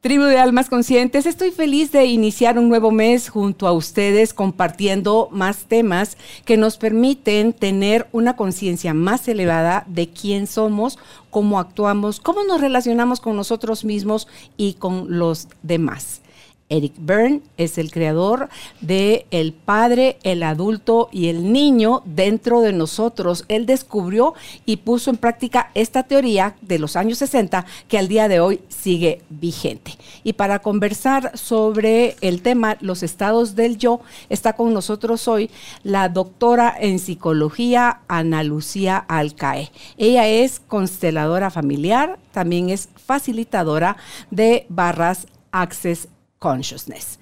[0.00, 5.28] Tribu de Almas Conscientes, estoy feliz de iniciar un nuevo mes junto a ustedes compartiendo
[5.30, 12.18] más temas que nos permiten tener una conciencia más elevada de quién somos, cómo actuamos,
[12.18, 16.22] cómo nos relacionamos con nosotros mismos y con los demás.
[16.70, 18.48] Eric Byrne es el creador
[18.80, 23.44] de el padre, el adulto y el niño dentro de nosotros.
[23.48, 24.34] Él descubrió
[24.64, 28.60] y puso en práctica esta teoría de los años 60 que al día de hoy
[28.68, 29.98] sigue vigente.
[30.22, 35.50] Y para conversar sobre el tema los estados del yo, está con nosotros hoy
[35.82, 39.72] la doctora en psicología Ana Lucía Alcae.
[39.98, 43.96] Ella es consteladora familiar, también es facilitadora
[44.30, 46.06] de barras Access
[46.40, 47.20] Consciousness.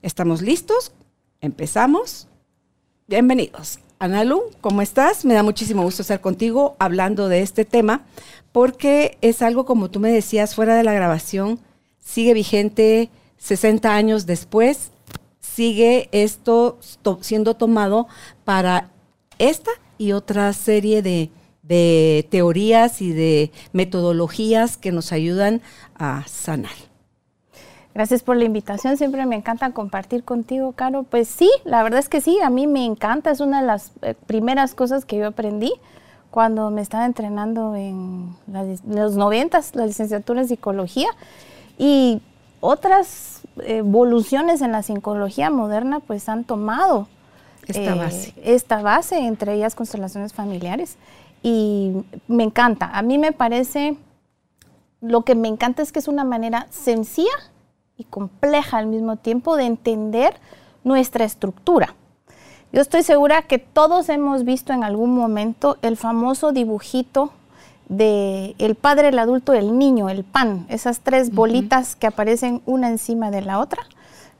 [0.00, 0.92] ¿Estamos listos?
[1.40, 2.28] Empezamos.
[3.08, 3.80] Bienvenidos.
[3.98, 5.24] Analu, ¿cómo estás?
[5.24, 8.06] Me da muchísimo gusto estar contigo hablando de este tema
[8.52, 11.58] porque es algo como tú me decías fuera de la grabación,
[11.98, 14.92] sigue vigente 60 años después,
[15.40, 16.78] sigue esto
[17.20, 18.06] siendo tomado
[18.44, 18.90] para
[19.38, 21.30] esta y otra serie de,
[21.62, 25.62] de teorías y de metodologías que nos ayudan
[25.96, 26.91] a sanar.
[27.94, 31.02] Gracias por la invitación, siempre me encanta compartir contigo, Caro.
[31.02, 33.92] Pues sí, la verdad es que sí, a mí me encanta, es una de las
[34.00, 35.72] eh, primeras cosas que yo aprendí
[36.30, 38.34] cuando me estaba entrenando en
[38.88, 41.08] los noventas, la licenciatura en psicología
[41.76, 42.22] y
[42.60, 47.08] otras evoluciones en la psicología moderna pues han tomado
[47.66, 48.34] esta eh, base.
[48.42, 50.96] esta base, entre ellas constelaciones familiares
[51.42, 51.92] y
[52.28, 52.90] me encanta.
[52.94, 53.96] A mí me parece,
[55.02, 57.51] lo que me encanta es que es una manera sencilla
[58.02, 60.34] y compleja al mismo tiempo de entender
[60.82, 61.94] nuestra estructura.
[62.72, 67.32] Yo estoy segura que todos hemos visto en algún momento el famoso dibujito
[67.88, 72.88] de el padre, el adulto, el niño, el pan, esas tres bolitas que aparecen una
[72.88, 73.82] encima de la otra,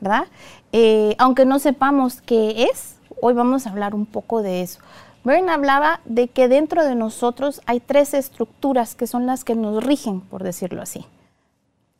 [0.00, 0.26] ¿verdad?
[0.72, 4.80] Eh, aunque no sepamos qué es, hoy vamos a hablar un poco de eso.
[5.22, 9.84] Bern hablaba de que dentro de nosotros hay tres estructuras que son las que nos
[9.84, 11.06] rigen, por decirlo así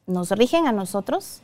[0.07, 1.41] nos rigen a nosotros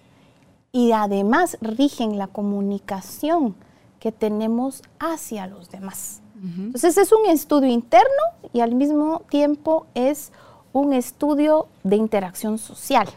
[0.73, 3.55] y además rigen la comunicación
[4.01, 6.23] que tenemos hacia los demás.
[6.41, 10.31] Entonces es un estudio interno y al mismo tiempo es
[10.73, 13.09] un estudio de interacción social,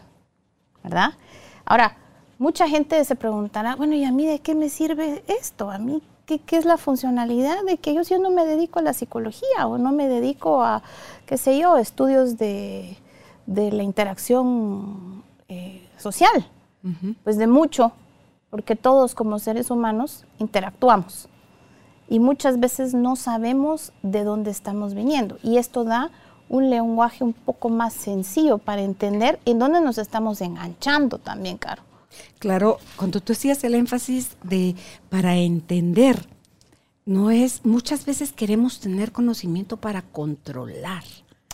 [0.82, 1.10] ¿verdad?
[1.64, 1.96] Ahora,
[2.38, 5.70] mucha gente se preguntará, bueno, ¿y a mí de qué me sirve esto?
[5.70, 8.82] ¿A mí qué, es la funcionalidad de que yo, si yo no me dedico a
[8.82, 10.82] la psicología o no me dedico a,
[11.26, 12.96] qué sé yo, estudios de,
[13.46, 16.46] de la interacción eh, social,
[17.22, 17.92] pues de mucho,
[18.50, 21.28] porque todos como seres humanos interactuamos
[22.08, 25.38] y muchas veces no sabemos de dónde estamos viniendo.
[25.42, 26.10] Y esto da
[26.50, 31.82] un lenguaje un poco más sencillo para entender en dónde nos estamos enganchando también, Caro.
[32.38, 34.76] Claro, cuando tú hacías el énfasis de
[35.08, 36.26] para entender,
[37.06, 41.04] no es, muchas veces queremos tener conocimiento para controlar,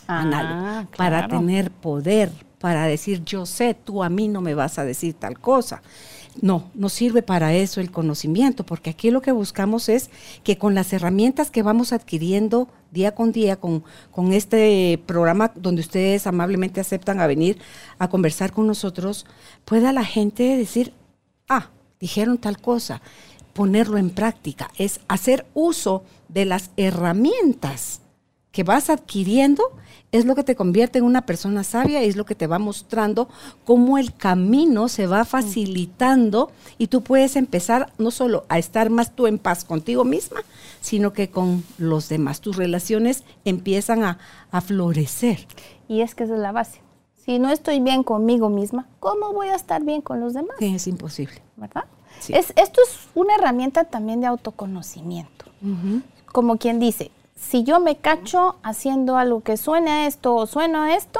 [0.09, 4.83] ah, para tener poder, para decir yo sé, tú a mí no me vas a
[4.83, 5.81] decir tal cosa.
[6.41, 10.09] No, no sirve para eso el conocimiento, porque aquí lo que buscamos es
[10.43, 15.81] que con las herramientas que vamos adquiriendo día con día, con, con este programa donde
[15.81, 17.59] ustedes amablemente aceptan a venir
[17.97, 19.25] a conversar con nosotros,
[19.65, 20.93] pueda la gente decir,
[21.49, 23.01] ah, dijeron tal cosa,
[23.53, 28.01] ponerlo en práctica, es hacer uso de las herramientas
[28.51, 29.63] que vas adquiriendo
[30.11, 32.57] es lo que te convierte en una persona sabia y es lo que te va
[32.57, 33.29] mostrando
[33.63, 39.15] cómo el camino se va facilitando y tú puedes empezar no solo a estar más
[39.15, 40.41] tú en paz contigo misma,
[40.81, 42.41] sino que con los demás.
[42.41, 44.17] Tus relaciones empiezan a,
[44.61, 45.47] florecer.
[45.87, 46.81] Y es que esa es la base.
[47.15, 50.57] Si no estoy bien conmigo misma, ¿cómo voy a estar bien con los demás?
[50.59, 51.41] es imposible.
[51.55, 51.85] ¿Verdad?
[52.27, 55.45] Es, esto es una herramienta también de autoconocimiento.
[56.25, 60.85] Como quien dice, si yo me cacho haciendo algo que suene a esto o suena
[60.85, 61.19] a esto,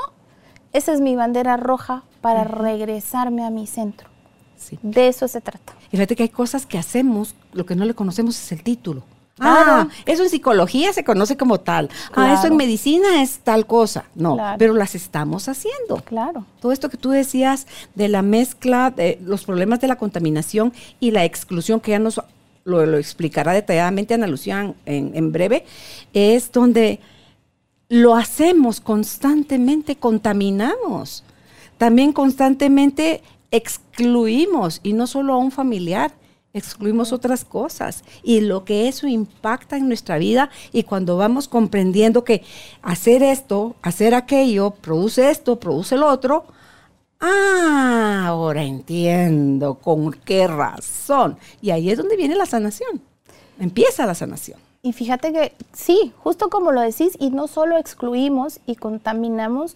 [0.74, 4.10] esa es mi bandera roja para regresarme a mi centro.
[4.82, 5.74] De eso se trata.
[5.88, 9.04] Y fíjate que hay cosas que hacemos, lo que no le conocemos es el título.
[9.40, 11.90] Ah, eso en psicología se conoce como tal.
[12.14, 14.04] Ah, eso en medicina es tal cosa.
[14.14, 15.98] No, pero las estamos haciendo.
[16.04, 16.46] Claro.
[16.60, 17.66] Todo esto que tú decías
[17.96, 22.22] de la mezcla, de los problemas de la contaminación y la exclusión que ya nos
[22.64, 25.66] lo, explicará detalladamente Ana Lucía en, breve,
[26.14, 27.00] es donde
[27.88, 31.24] lo hacemos constantemente, contaminamos.
[31.78, 36.14] También constantemente excluimos, y no solo a un familiar,
[36.54, 42.24] excluimos otras cosas y lo que eso impacta en nuestra vida y cuando vamos comprendiendo
[42.24, 42.44] que
[42.82, 46.46] hacer esto, hacer aquello, produce esto, produce lo otro,
[47.20, 51.38] ah, ahora entiendo con qué razón.
[51.62, 53.02] Y ahí es donde viene la sanación,
[53.60, 54.60] empieza la sanación.
[54.82, 59.76] Y fíjate que sí, justo como lo decís, y no solo excluimos y contaminamos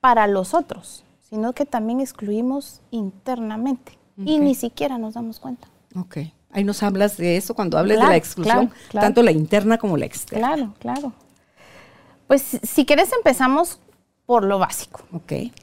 [0.00, 5.68] para los otros, sino que también excluimos internamente y ni siquiera nos damos cuenta.
[5.94, 6.18] Ok.
[6.50, 10.06] Ahí nos hablas de eso cuando hables de la exclusión, tanto la interna como la
[10.06, 10.54] externa.
[10.54, 11.12] Claro, claro.
[12.26, 13.78] Pues si quieres empezamos
[14.26, 15.00] por lo básico.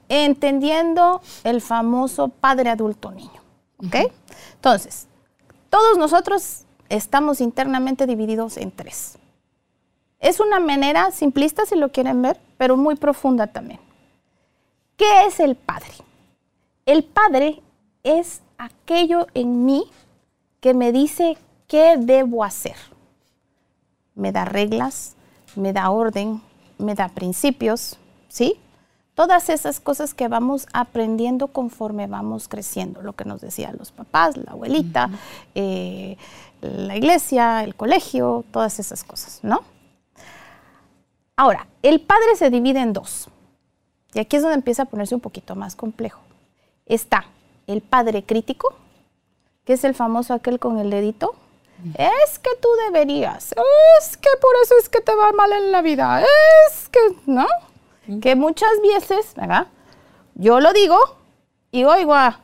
[0.10, 3.42] Entendiendo el famoso padre adulto niño.
[4.56, 5.08] Entonces,
[5.70, 9.18] todos nosotros estamos internamente divididos en tres.
[10.20, 13.82] Es una manera simplista si lo quieren ver, pero muy profunda también.
[14.96, 15.92] ¿Qué es el padre?
[16.86, 17.62] El padre
[18.04, 19.92] es aquello en mí
[20.62, 21.38] que me dice
[21.68, 22.76] qué debo hacer.
[24.16, 25.16] Me da reglas,
[25.56, 26.42] me da orden,
[26.78, 27.98] me da principios,
[28.34, 28.60] ¿sí?
[29.14, 34.36] Todas esas cosas que vamos aprendiendo conforme vamos creciendo, lo que nos decían los papás,
[34.38, 35.12] la abuelita,
[35.54, 36.18] eh,
[36.62, 39.62] la iglesia, el colegio, todas esas cosas, ¿no?
[41.36, 43.28] Ahora, el padre se divide en dos.
[44.16, 46.22] Y aquí es donde empieza a ponerse un poquito más complejo.
[46.88, 47.26] Está
[47.68, 48.74] el padre crítico,
[49.64, 51.36] que es el famoso aquel con el dedito.
[51.96, 53.54] Es que tú deberías,
[54.00, 57.46] es que por eso es que te va mal en la vida, es que, ¿no?
[58.22, 59.68] Que muchas veces, ¿verdad?
[60.36, 60.98] Yo lo digo
[61.72, 62.40] y oigo a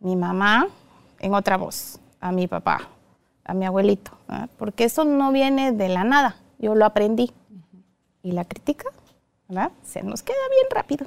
[0.00, 0.68] mi mamá
[1.20, 2.88] en otra voz, a mi papá,
[3.44, 4.10] a mi abuelito,
[4.58, 7.32] porque eso no viene de la nada, yo lo aprendí.
[8.24, 8.84] Y la crítica,
[9.48, 9.72] ¿verdad?
[9.82, 11.06] Se nos queda bien rápido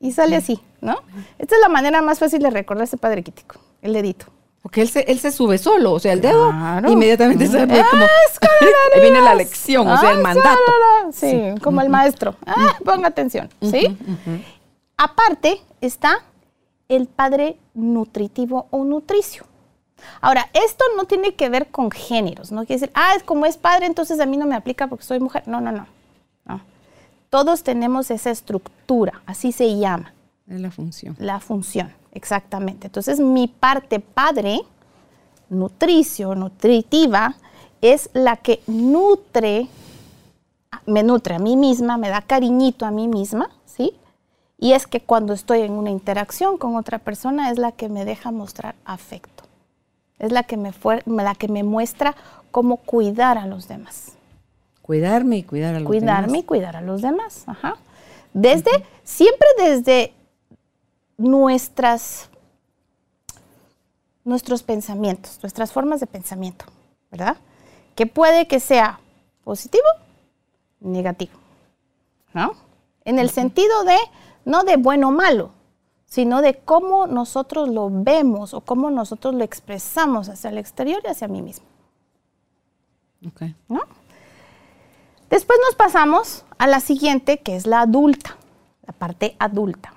[0.00, 0.96] y sale así, ¿no?
[1.38, 4.26] Esta es la manera más fácil de recordar ese padre crítico, el dedito.
[4.64, 6.50] Porque él se, él se sube solo, o sea, el dedo
[6.88, 8.02] inmediatamente se ve como...
[8.94, 10.58] ahí viene la lección, o sea, el mandato.
[11.12, 12.34] Sí, como el maestro.
[12.46, 13.94] Ah, ponga atención, ¿sí?
[14.96, 16.24] Aparte está
[16.88, 19.44] el padre nutritivo o nutricio.
[20.22, 23.58] Ahora, esto no tiene que ver con géneros, no quiere decir, ah, es como es
[23.58, 25.42] padre, entonces a mí no me aplica porque soy mujer.
[25.44, 25.86] No, no, no.
[26.46, 26.62] no.
[27.28, 30.14] Todos tenemos esa estructura, así se llama.
[30.48, 31.16] Es la función.
[31.18, 31.92] La función.
[32.14, 32.86] Exactamente.
[32.86, 34.60] Entonces, mi parte padre,
[35.48, 37.36] nutricio, nutritiva,
[37.80, 39.68] es la que nutre,
[40.86, 43.92] me nutre a mí misma, me da cariñito a mí misma, ¿sí?
[44.58, 48.04] Y es que cuando estoy en una interacción con otra persona es la que me
[48.04, 49.44] deja mostrar afecto.
[50.18, 50.72] Es la que me,
[51.06, 52.14] la que me muestra
[52.50, 54.12] cómo cuidar a los demás.
[54.80, 56.00] Cuidarme y cuidar a los demás.
[56.00, 57.42] Cuidarme y cuidar a los demás.
[57.46, 57.76] Ajá.
[58.32, 58.70] Desde,
[59.02, 60.14] siempre desde
[61.16, 62.28] nuestras,
[64.24, 66.66] nuestros pensamientos, nuestras formas de pensamiento,
[67.10, 67.36] ¿verdad?
[67.94, 69.00] Que puede que sea
[69.44, 69.84] positivo,
[70.80, 71.32] negativo,
[72.32, 72.52] ¿no?
[73.04, 73.98] En el sentido de,
[74.44, 75.50] no de bueno o malo,
[76.06, 81.08] sino de cómo nosotros lo vemos o cómo nosotros lo expresamos hacia el exterior y
[81.08, 81.66] hacia mí mismo.
[83.26, 83.56] Okay.
[83.68, 83.80] ¿No?
[85.30, 88.36] Después nos pasamos a la siguiente, que es la adulta,
[88.86, 89.94] la parte adulta.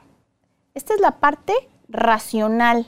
[0.77, 1.55] Esta es la parte
[1.89, 2.85] racional.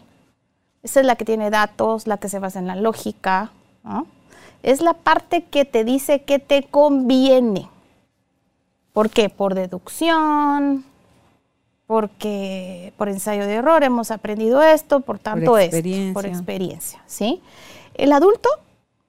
[0.83, 3.49] Esta es la que tiene datos, la que se basa en la lógica.
[4.61, 7.67] Es la parte que te dice que te conviene.
[8.93, 9.29] ¿Por qué?
[9.29, 10.85] Por deducción,
[11.87, 17.01] porque por ensayo de error hemos aprendido esto, por tanto por esto, por experiencia.
[17.07, 17.41] ¿sí?
[17.95, 18.49] El adulto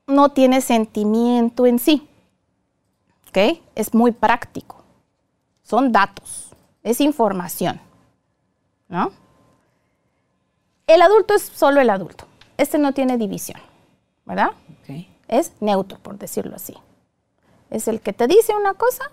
[0.07, 2.09] no tiene sentimiento en sí.
[3.29, 3.61] ¿ok?
[3.75, 4.83] Es muy práctico.
[5.65, 6.49] Son datos,
[6.83, 7.79] es información.
[8.90, 9.12] ¿No?
[10.87, 12.26] El adulto es solo el adulto.
[12.59, 13.61] Este no tiene división,
[14.26, 14.50] ¿verdad?
[15.28, 16.75] Es neutro, por decirlo así.
[17.70, 19.04] Es el que te dice una cosa,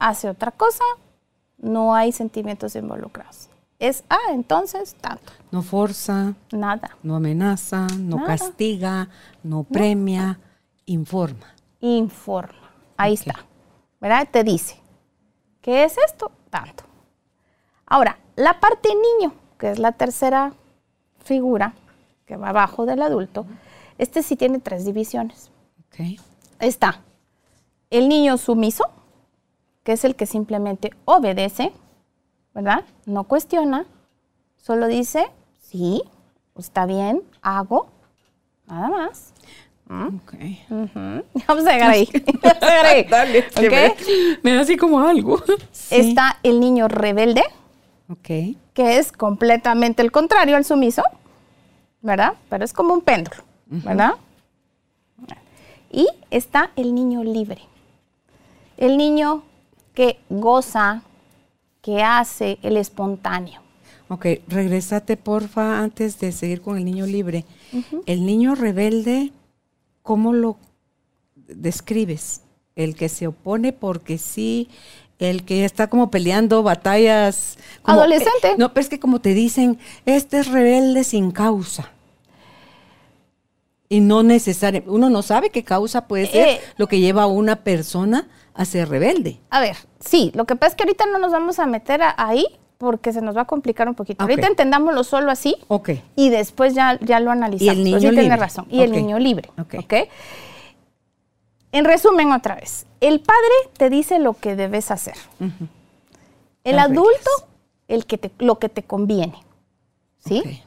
[0.00, 0.82] hace otra cosa,
[1.56, 3.48] no hay sentimientos involucrados.
[3.78, 5.32] Es, ah, entonces, tanto.
[5.52, 6.34] No forza.
[6.50, 6.96] Nada.
[7.04, 9.08] No amenaza, no castiga,
[9.44, 10.40] no premia,
[10.84, 11.54] informa.
[11.78, 12.72] Informa.
[12.96, 13.46] Ahí está.
[14.00, 14.28] ¿Verdad?
[14.32, 14.80] Te dice,
[15.60, 16.32] ¿qué es esto?
[16.50, 16.87] Tanto.
[17.88, 20.52] Ahora, la parte niño, que es la tercera
[21.24, 21.74] figura
[22.26, 23.46] que va abajo del adulto,
[23.96, 25.50] este sí tiene tres divisiones.
[26.60, 27.00] Está
[27.90, 28.84] el niño sumiso,
[29.82, 31.72] que es el que simplemente obedece,
[32.54, 32.84] ¿verdad?
[33.06, 33.86] No cuestiona,
[34.56, 36.02] solo dice, sí,
[36.56, 37.88] está bien, hago,
[38.66, 39.32] nada más.
[39.86, 40.34] Ok.
[40.70, 41.24] Ujú.
[41.48, 42.08] Vamos a llegar ahí.
[42.42, 43.04] Vamos a llegar ahí.
[43.04, 43.60] Dale, ¿Ok?
[43.62, 43.94] me,
[44.42, 45.42] me da así como algo.
[45.90, 47.42] Está el niño rebelde,
[48.10, 48.56] Ok.
[48.72, 51.02] que es completamente el contrario al sumiso,
[52.00, 52.34] ¿verdad?
[52.48, 54.12] Pero es como un péndulo, ¿verdad?
[55.90, 57.60] Y está el niño libre.
[58.76, 59.42] El niño
[59.94, 61.02] que goza,
[61.82, 63.60] que hace el espontáneo.
[64.08, 67.44] Ok, regresate porfa antes de seguir con el niño libre.
[68.06, 69.32] El niño rebelde,
[70.02, 70.56] ¿cómo lo
[71.34, 72.42] describes?
[72.74, 74.68] El que se opone porque sí,
[75.18, 77.56] el que está como peleando batallas.
[77.82, 78.50] como- Adolescente.
[78.50, 81.90] eh, no, pero es que como te dicen, este es rebelde sin causa.
[83.88, 86.60] Y no necesariamente, uno no sabe qué causa puede ser Eh.
[86.76, 89.38] lo que lleva a una persona a ser rebelde.
[89.50, 92.14] A ver, sí, lo que pasa es que ahorita no nos vamos a meter a-
[92.18, 92.44] ahí
[92.76, 94.22] porque se nos va a complicar un poquito.
[94.22, 95.90] Ahorita entendámoslo solo así Ok.
[96.16, 97.74] y después ya, ya lo analizamos.
[97.74, 98.20] Y el niño libre.
[98.20, 98.66] tiene razón.
[98.70, 99.48] Y el niño libre.
[99.58, 99.74] Ok.
[99.78, 99.94] ¿ok?
[101.72, 105.16] En resumen, otra vez, el padre te dice lo que debes hacer.
[106.64, 107.44] El Las adulto, reglas.
[107.88, 109.42] el que te, lo que te conviene.
[110.18, 110.62] ¿sí?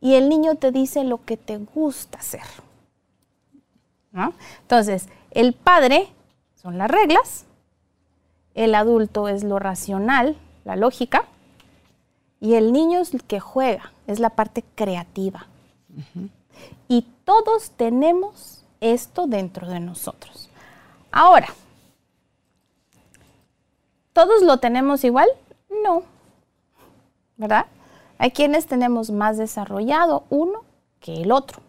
[0.00, 2.42] Y el niño te dice lo que te gusta hacer.
[4.12, 4.32] ¿no?
[4.62, 6.08] Entonces, el padre
[6.60, 7.44] son las reglas,
[8.54, 11.24] el adulto es lo racional, la lógica,
[12.40, 15.46] y el niño es el que juega, es la parte creativa.
[16.88, 20.48] Y todos tenemos esto dentro de nosotros.
[21.12, 21.48] Ahora,
[24.12, 25.28] ¿todos lo tenemos igual?
[25.84, 26.02] No.
[27.36, 27.66] ¿Verdad?
[28.18, 30.62] Hay quienes tenemos más desarrollado uno
[31.00, 31.60] que el otro.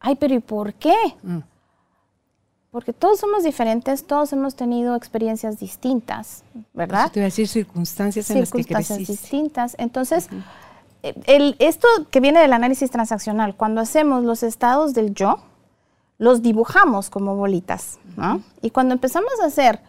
[0.00, 0.94] Ay, pero ¿y por qué?
[1.22, 1.38] Mm.
[2.70, 7.04] Porque todos somos diferentes, todos hemos tenido experiencias distintas, ¿verdad?
[7.04, 9.12] Eso te iba a decir circunstancias en las que creciste.
[9.12, 9.74] distintas.
[9.78, 10.28] Entonces,
[11.02, 15.38] el- esto que viene del análisis transaccional, cuando hacemos los estados del yo,
[16.18, 18.42] los dibujamos como bolitas, ¿no?
[18.62, 19.80] Y cuando empezamos a hacer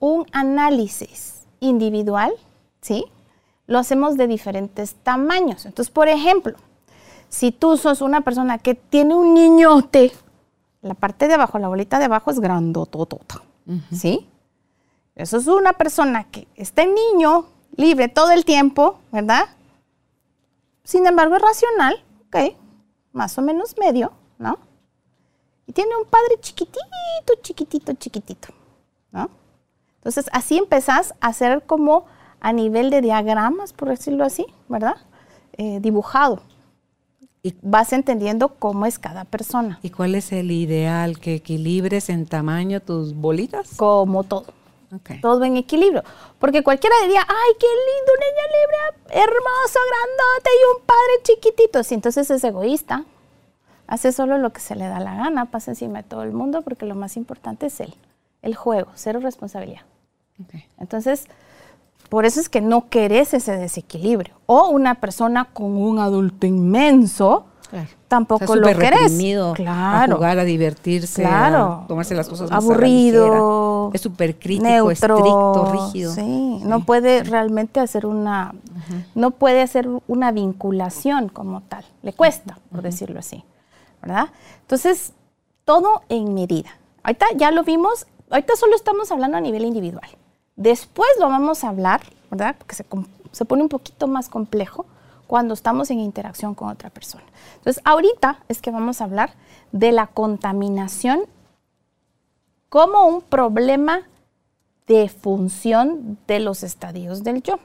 [0.00, 2.32] un análisis individual,
[2.80, 3.06] ¿sí?
[3.66, 5.66] Lo hacemos de diferentes tamaños.
[5.66, 6.56] Entonces, por ejemplo,
[7.28, 10.12] si tú sos una persona que tiene un niñote,
[10.82, 13.42] la parte de abajo, la bolita de abajo es grandototota,
[13.92, 14.28] ¿sí?
[15.14, 19.44] Eso es una persona que está en niño, libre todo el tiempo, ¿verdad?
[20.84, 22.54] Sin embargo, es racional, ok,
[23.12, 24.58] más o menos medio, ¿no?
[25.66, 26.80] Y tiene un padre chiquitito,
[27.42, 28.48] chiquitito, chiquitito,
[29.10, 29.28] ¿no?
[29.96, 32.06] Entonces, así empezás a hacer como
[32.40, 34.96] a nivel de diagramas, por decirlo así, ¿verdad?
[35.54, 36.40] Eh, dibujado.
[37.42, 41.18] Y vas entendiendo cómo es cada persona, ¿Y cuál es el ideal?
[41.18, 43.70] ¿Que equilibres en tamaño tus bolitas?
[43.76, 44.46] como todo.
[44.94, 45.20] Ok.
[45.20, 46.04] todo en equilibrio.
[46.38, 51.82] Porque cualquiera diría, ay, qué lindo, un niño libre, hermoso, grandote y un padre chiquitito.
[51.82, 53.04] Sí, entonces es egoísta.
[53.88, 56.62] Hace solo lo que se le da la gana, pasa encima de todo el mundo,
[56.62, 57.94] porque lo más importante es él,
[58.42, 59.82] el juego, cero responsabilidad.
[60.42, 60.60] ok.
[60.78, 61.26] Entonces,
[62.08, 64.34] por eso es que no querés ese desequilibrio.
[64.46, 67.88] O una persona con un adulto inmenso, Claro.
[68.06, 69.12] tampoco lo querés.
[69.56, 70.14] Claro.
[70.14, 71.82] a jugar, a divertirse, Claro.
[71.82, 73.90] a tomarse las cosas más aburrido.
[73.92, 76.12] Es súper crítico, neutro, estricto, rígido.
[76.14, 78.54] Sí, no puede realmente hacer una,
[79.16, 81.84] no puede hacer una vinculación como tal.
[82.02, 83.42] Le cuesta, por decirlo así,
[84.02, 84.30] ¿verdad?
[84.62, 85.12] Entonces,
[85.64, 86.70] todo en medida.
[87.02, 90.08] Ahorita ya lo vimos, ahorita solo estamos hablando a nivel individual.
[90.56, 92.56] Después lo vamos a hablar, ¿verdad?
[92.58, 92.84] Porque se,
[93.32, 94.86] se pone un poquito más complejo
[95.26, 97.24] cuando estamos en interacción con otra persona.
[97.56, 99.34] Entonces, ahorita es que vamos a hablar
[99.72, 101.22] de la contaminación
[102.68, 104.02] como un problema
[104.86, 107.58] de función de los estadios del yo.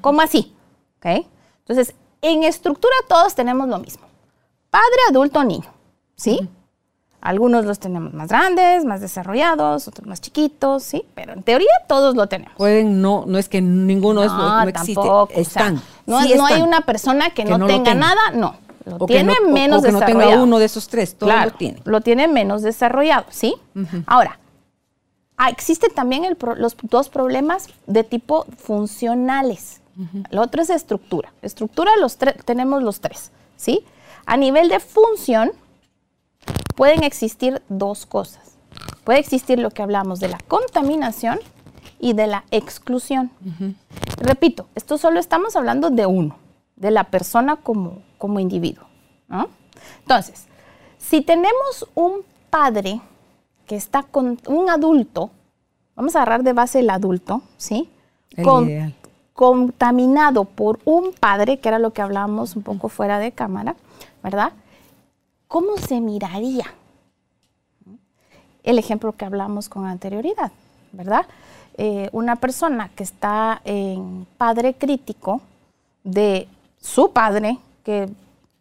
[0.00, 0.54] ¿Cómo así?
[0.98, 1.26] ¿Ok?
[1.60, 4.07] Entonces, en estructura todos tenemos lo mismo.
[4.70, 5.64] Padre, adulto, niño.
[6.16, 6.48] ¿Sí?
[7.20, 11.04] Algunos los tenemos más grandes, más desarrollados, otros más chiquitos, ¿sí?
[11.14, 12.54] Pero en teoría todos lo tenemos.
[12.56, 14.94] Pueden, no, no es que ninguno es, no, no existe.
[14.94, 15.82] tampoco, o sea, Están.
[16.06, 18.56] no, sí no hay una persona que, Que no, no tenga nada, no.
[18.84, 20.44] Lo O tiene no- menos o que no tenga desarrollado.
[20.44, 21.82] uno de esos tres, todos Claro, lo tienen.
[21.84, 23.54] Lo tiene menos desarrollado, ¿sí?
[24.06, 24.38] Ahora,
[25.36, 29.80] ah, existen también el pro- los dos problemas de tipo funcionales.
[30.30, 31.32] El otro es estructura.
[31.42, 33.84] Estructura los tenemos los tres, ¿sí?
[34.26, 35.52] A nivel de función,
[36.76, 38.56] pueden existir dos cosas.
[39.04, 41.40] Puede existir lo que hablamos de la contaminación
[41.98, 43.30] y de la exclusión.
[44.18, 46.36] Repito, esto solo estamos hablando de uno,
[46.76, 48.84] de la persona como, como individuo.
[49.28, 49.48] ¿no?
[50.00, 50.46] Entonces,
[50.98, 52.20] si tenemos un
[52.50, 53.00] padre
[53.66, 55.30] que está con un adulto,
[55.96, 57.90] vamos a agarrar de base el adulto, ¿sí?
[58.36, 58.94] El Con- ideal.
[59.32, 63.76] contaminado por un padre, que era lo que hablábamos un poco fuera de cámara,
[64.22, 64.52] ¿verdad?
[65.48, 66.66] ¿cómo se miraría?
[68.62, 70.52] El ejemplo que hablamos con anterioridad,
[70.92, 71.26] ¿verdad?
[71.78, 75.40] Eh, una persona que está en padre crítico
[76.04, 76.46] de
[76.80, 78.08] su padre, que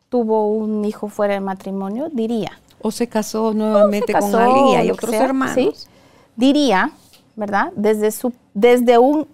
[0.10, 2.58] tuvo un hijo fuera de matrimonio, diría.
[2.82, 5.88] O se casó nuevamente con alguien y otros hermanos.
[6.36, 6.92] diría,
[7.36, 7.74] ¿verdad?
[7.76, 9.28] Desde, su, desde, un,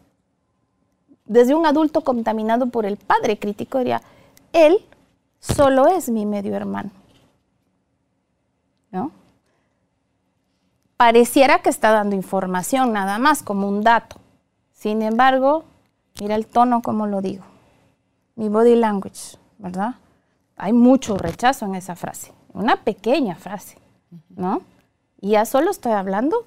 [1.26, 4.02] desde un adulto contaminado por el padre crítico, diría,
[4.54, 4.80] él
[5.44, 6.92] solo es mi medio hermano.
[8.92, 9.12] ¿No?
[10.98, 14.18] Pareciera que está dando información nada más, como un dato.
[14.72, 15.66] Sin embargo,
[16.20, 17.44] mira el tono como lo digo.
[18.36, 19.96] Mi body language, ¿verdad?
[20.56, 22.32] Hay mucho rechazo en esa frase.
[22.54, 23.78] Una pequeña frase,
[24.30, 24.62] ¿no?
[25.20, 26.44] Y ya solo estoy hablando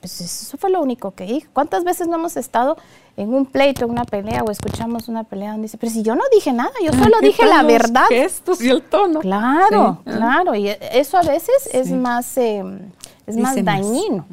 [0.00, 1.48] pues eso fue lo único que dije.
[1.52, 2.76] ¿Cuántas veces no hemos estado
[3.16, 6.14] en un pleito, en una pelea o escuchamos una pelea donde dice, pero si yo
[6.14, 8.06] no dije nada, yo solo dije la verdad.
[8.08, 9.20] Gestos y el tono.
[9.20, 10.54] Claro, claro.
[10.54, 12.62] Y eso a veces es más, eh,
[13.26, 14.26] es más dañino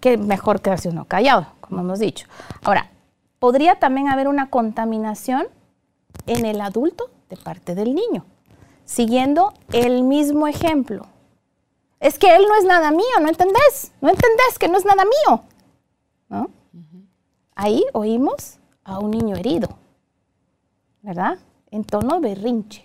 [0.00, 2.26] que mejor quedarse uno callado, como hemos dicho.
[2.62, 2.90] Ahora,
[3.38, 5.46] podría también haber una contaminación
[6.26, 8.24] en el adulto de parte del niño,
[8.84, 11.06] siguiendo el mismo ejemplo
[12.04, 13.92] es que él no es nada mío, ¿no entendés?
[14.02, 15.42] ¿No entendés que no es nada mío?
[16.28, 16.50] ¿No?
[17.54, 19.68] Ahí oímos a un niño herido,
[21.02, 21.38] ¿verdad?
[21.70, 22.84] En tono berrinche.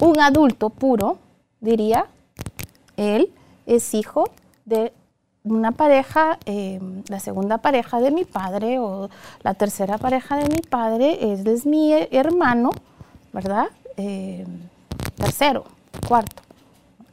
[0.00, 1.18] Un adulto puro
[1.60, 2.06] diría,
[2.96, 3.32] él
[3.66, 4.30] es hijo
[4.64, 4.92] de
[5.42, 9.08] una pareja, eh, la segunda pareja de mi padre o
[9.42, 12.70] la tercera pareja de mi padre, él es mi hermano,
[13.32, 13.66] ¿verdad?
[13.96, 14.46] Eh,
[15.16, 15.64] tercero,
[16.06, 16.42] cuarto.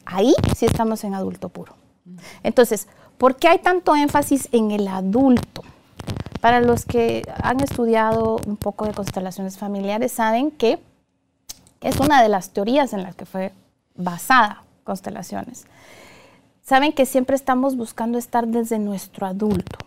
[0.06, 1.74] Ahí sí estamos en adulto puro.
[2.44, 2.88] Entonces,
[3.24, 5.64] ¿por qué hay tanto énfasis en el adulto?
[6.42, 10.78] Para los que han estudiado un poco de constelaciones familiares, saben que
[11.80, 13.54] es una de las teorías en las que fue
[13.96, 15.68] basada constelaciones.
[16.64, 19.78] Saben que siempre estamos buscando estar desde nuestro adulto,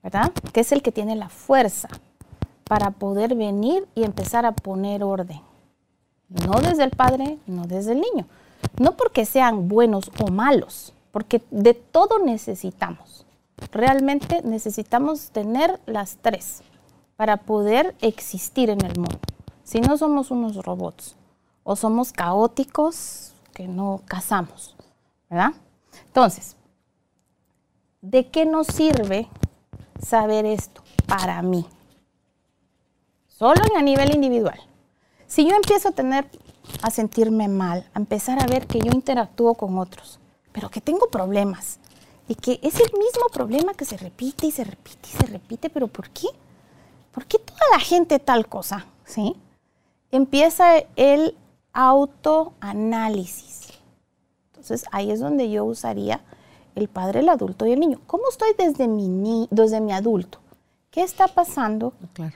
[0.00, 0.30] ¿verdad?
[0.52, 1.88] Que es el que tiene la fuerza
[2.62, 5.40] para poder venir y empezar a poner orden.
[6.28, 8.26] No desde el padre, no desde el niño.
[8.78, 13.26] No porque sean buenos o malos, porque de todo necesitamos.
[13.72, 16.62] Realmente necesitamos tener las tres
[17.16, 19.18] para poder existir en el mundo.
[19.64, 21.16] Si no somos unos robots
[21.62, 24.74] o somos caóticos que no cazamos,
[25.28, 25.52] ¿verdad?
[26.06, 26.56] Entonces,
[28.00, 29.28] ¿de qué nos sirve
[30.00, 31.66] saber esto para mí?
[33.28, 34.60] Solo en a nivel individual.
[35.26, 36.26] Si yo empiezo a tener
[36.82, 40.19] a sentirme mal, a empezar a ver que yo interactúo con otros,
[40.52, 41.78] pero que tengo problemas
[42.28, 45.68] y que es el mismo problema que se repite y se repite y se repite,
[45.70, 46.28] pero ¿por qué?
[47.12, 48.86] ¿Por qué toda la gente tal cosa?
[49.04, 49.34] ¿Sí?
[50.12, 51.36] Empieza el
[51.72, 53.68] autoanálisis.
[54.50, 56.20] Entonces ahí es donde yo usaría
[56.74, 58.00] el padre, el adulto y el niño.
[58.06, 60.38] ¿Cómo estoy desde mi, desde mi adulto?
[60.90, 61.92] ¿Qué está pasando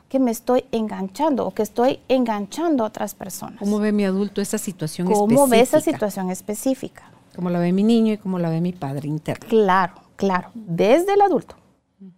[0.08, 3.58] que me estoy enganchando o que estoy enganchando a otras personas?
[3.58, 5.34] ¿Cómo ve mi adulto esa situación específica?
[5.34, 7.10] ¿Cómo ve esa situación específica?
[7.34, 9.46] ¿Cómo la ve mi niño y cómo la ve mi padre interno?
[9.48, 11.56] Claro, claro, desde el adulto,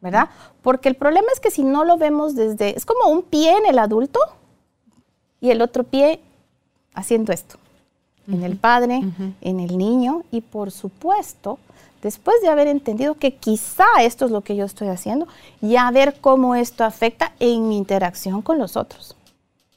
[0.01, 0.29] ¿verdad?
[0.63, 3.67] Porque el problema es que si no lo vemos desde, es como un pie en
[3.67, 4.21] el adulto
[5.41, 6.21] y el otro pie
[6.95, 7.57] haciendo esto,
[8.29, 9.03] en el padre,
[9.41, 11.59] en el niño y por supuesto
[12.03, 15.27] después de haber entendido que quizá esto es lo que yo estoy haciendo,
[15.61, 19.17] ya ver cómo esto afecta en mi interacción con los otros.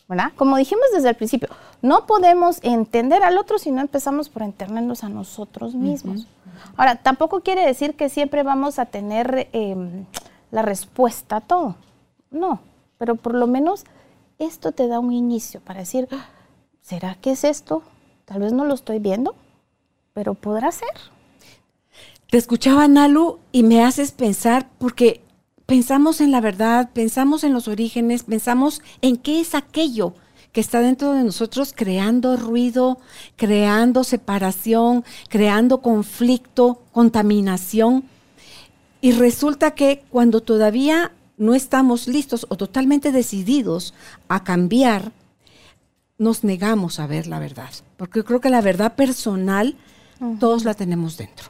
[0.10, 0.32] ¿Verdad?
[0.36, 1.50] Como dijimos desde el principio,
[1.84, 6.28] no podemos entender al otro si no empezamos por entendernos a nosotros mismos.
[6.76, 10.06] Ahora, tampoco quiere decir que siempre vamos a tener em,
[10.50, 11.76] la respuesta a todo.
[12.32, 12.60] No,
[12.98, 13.86] pero por lo menos
[14.40, 16.26] esto te da un inicio para decir, ah,
[16.82, 17.84] ¿será que es esto?
[18.26, 19.36] Tal vez no lo estoy viendo,
[20.14, 20.90] pero podrá ser.
[22.32, 25.22] Te escuchaba, Nalu, y me haces pensar, porque
[25.70, 30.16] pensamos en la verdad, pensamos en los orígenes, pensamos en qué es aquello
[30.52, 32.98] que está dentro de nosotros creando ruido,
[33.36, 38.04] creando separación, creando conflicto, contaminación.
[39.00, 43.94] Y resulta que cuando todavía no estamos listos o totalmente decididos
[44.28, 45.12] a cambiar,
[46.18, 47.70] nos negamos a ver la verdad.
[47.96, 49.76] Porque yo creo que la verdad personal
[50.40, 51.50] todos la tenemos dentro.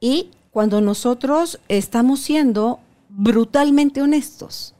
[0.00, 4.74] Y cuando nosotros estamos siendo brutalmente honestos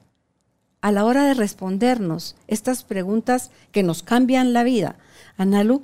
[0.80, 4.96] a la hora de respondernos estas preguntas que nos cambian la vida,
[5.36, 5.82] Analu,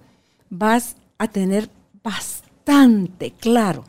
[0.49, 1.71] vas a tener
[2.03, 3.85] bastante claro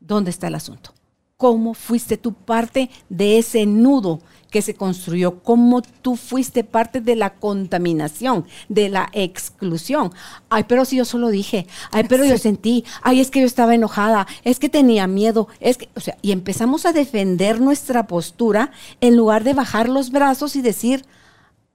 [0.00, 0.92] dónde está el asunto.
[1.36, 4.20] cómo fuiste tú parte de ese nudo
[4.56, 10.14] que se construyó, cómo tú fuiste parte de la contaminación, de la exclusión.
[10.48, 13.74] Ay, pero si yo solo dije, ay, pero yo sentí, ay, es que yo estaba
[13.74, 18.70] enojada, es que tenía miedo, es que, o sea, y empezamos a defender nuestra postura
[19.02, 21.04] en lugar de bajar los brazos y decir,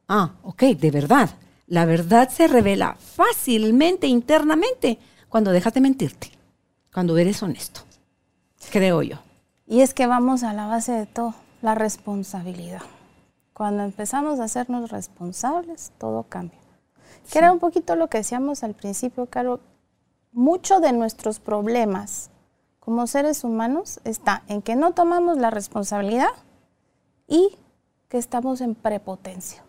[0.07, 1.29] ah, ok, de verdad,
[1.67, 4.97] la verdad se revela fácilmente internamente
[5.29, 6.31] cuando dejas de mentirte,
[6.91, 7.81] cuando eres honesto,
[8.71, 9.17] creo yo.
[9.67, 12.81] Y es que vamos a la base de todo, la responsabilidad.
[13.53, 16.59] Cuando empezamos a hacernos responsables, todo cambia.
[17.31, 19.59] Que era un poquito lo que decíamos al principio, Caro.
[20.31, 22.31] Mucho de nuestros problemas
[22.79, 26.31] como seres humanos está en que no tomamos la responsabilidad
[27.27, 27.57] y
[28.07, 29.63] que estamos en prepotencia.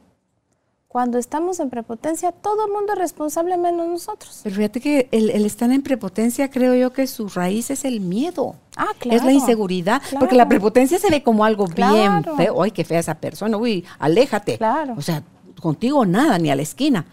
[0.93, 4.41] Cuando estamos en prepotencia, todo el mundo es responsable menos nosotros.
[4.43, 8.57] Pero fíjate que el, estar en prepotencia, creo yo que su raíz es el miedo.
[8.77, 9.17] Ah, claro.
[9.17, 10.03] Es la inseguridad.
[10.21, 12.63] Porque la prepotencia se ve como algo bien feo.
[12.63, 13.57] Ay, qué fea esa persona.
[13.57, 14.59] Uy, aléjate.
[14.59, 14.95] Claro.
[14.99, 15.23] O sea,
[15.63, 17.07] contigo nada, ni a la esquina.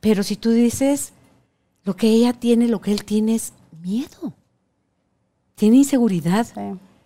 [0.00, 1.14] Pero si tú dices,
[1.84, 4.34] lo que ella tiene, lo que él tiene es miedo.
[5.54, 6.48] Tiene inseguridad.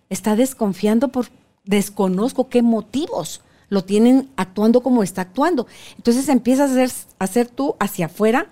[0.09, 1.27] Está desconfiando por
[1.63, 5.67] desconozco qué motivos lo tienen actuando como está actuando.
[5.97, 8.49] Entonces empiezas a ser, tú hacia afuera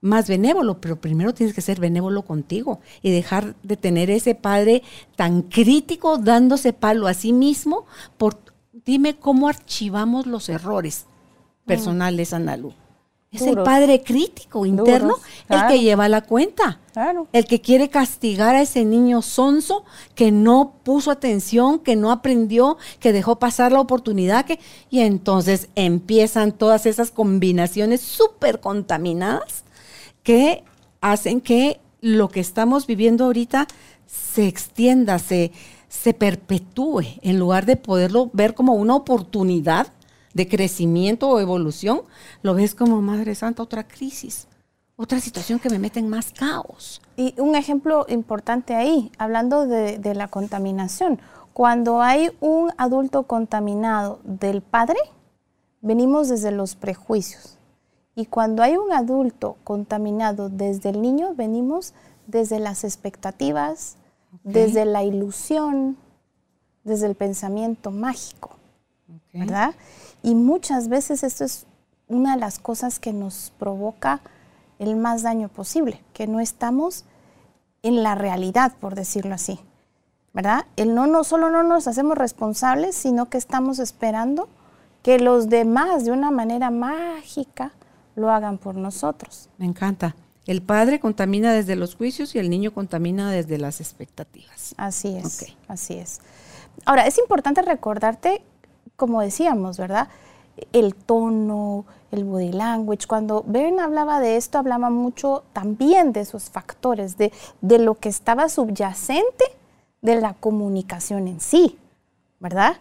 [0.00, 4.82] más benévolo, pero primero tienes que ser benévolo contigo y dejar de tener ese padre
[5.14, 7.84] tan crítico dándose palo a sí mismo
[8.16, 8.38] por
[8.84, 11.06] dime cómo archivamos los errores
[11.66, 12.72] personales, Analu.
[13.32, 15.14] Es el padre crítico interno
[15.48, 16.80] el que lleva la cuenta.
[17.32, 19.84] El que quiere castigar a ese niño sonso
[20.16, 24.44] que no puso atención, que no aprendió, que dejó pasar la oportunidad.
[24.46, 24.58] Que,
[24.90, 29.62] y entonces empiezan todas esas combinaciones súper contaminadas
[30.24, 30.64] que
[31.00, 33.68] hacen que lo que estamos viviendo ahorita
[34.08, 35.52] se extienda, se,
[35.88, 39.92] se perpetúe, en lugar de poderlo ver como una oportunidad
[40.34, 42.02] de crecimiento o evolución,
[42.42, 44.46] lo ves como, Madre Santa, otra crisis,
[44.96, 47.00] otra situación que me mete en más caos.
[47.16, 51.20] Y un ejemplo importante ahí, hablando de, de la contaminación,
[51.52, 54.98] cuando hay un adulto contaminado del padre,
[55.80, 57.58] venimos desde los prejuicios.
[58.14, 61.94] Y cuando hay un adulto contaminado desde el niño, venimos
[62.26, 63.96] desde las expectativas,
[64.44, 65.96] desde la ilusión,
[66.84, 68.59] desde el pensamiento mágico,
[69.32, 69.74] ¿verdad?
[70.22, 71.66] Y muchas veces esto es
[72.08, 74.20] una de las cosas que nos provoca
[74.78, 77.04] el más daño posible, que no estamos
[77.82, 79.60] en la realidad, por decirlo así.
[80.32, 80.64] ¿Verdad?
[80.76, 84.48] El no, no solo no nos hacemos responsables, sino que estamos esperando
[85.02, 87.72] que los demás de una manera mágica
[88.14, 89.48] lo hagan por nosotros.
[89.58, 90.14] Me encanta.
[90.46, 94.74] El padre contamina desde los juicios y el niño contamina desde las expectativas.
[94.76, 96.20] Así es, así es.
[96.86, 98.42] Ahora, es importante recordarte
[99.00, 100.08] como decíamos, ¿verdad?
[100.74, 103.06] El tono, el body language.
[103.06, 107.32] Cuando Bern hablaba de esto, hablaba mucho también de esos factores, de,
[107.62, 109.44] lo que estaba subyacente
[110.02, 111.78] de la comunicación en sí,
[112.40, 112.76] ¿verdad?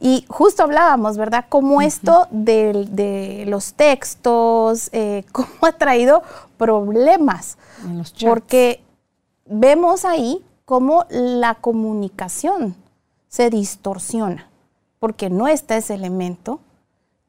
[0.00, 1.46] Y justo hablábamos, ¿verdad?
[1.48, 6.22] Cómo esto de, los textos, eh, cómo ha traído
[6.56, 7.58] problemas.
[8.24, 8.80] porque
[9.44, 12.76] vemos ahí cómo la comunicación
[13.26, 14.53] se distorsiona
[15.04, 16.60] porque no está ese elemento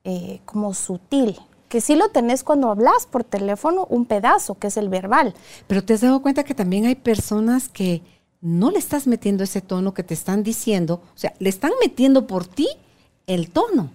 [0.06, 4.78] eh, como sutil, que sí lo tenés cuando hablas por teléfono, un pedazo, que es
[4.78, 5.34] el verbal.
[5.68, 8.02] Pero te has dado cuenta que también hay personas que
[8.40, 12.28] no le estás metiendo ese tono que te están diciendo, o sea, le están metiendo
[12.28, 12.70] por ti
[13.28, 13.90] el tono.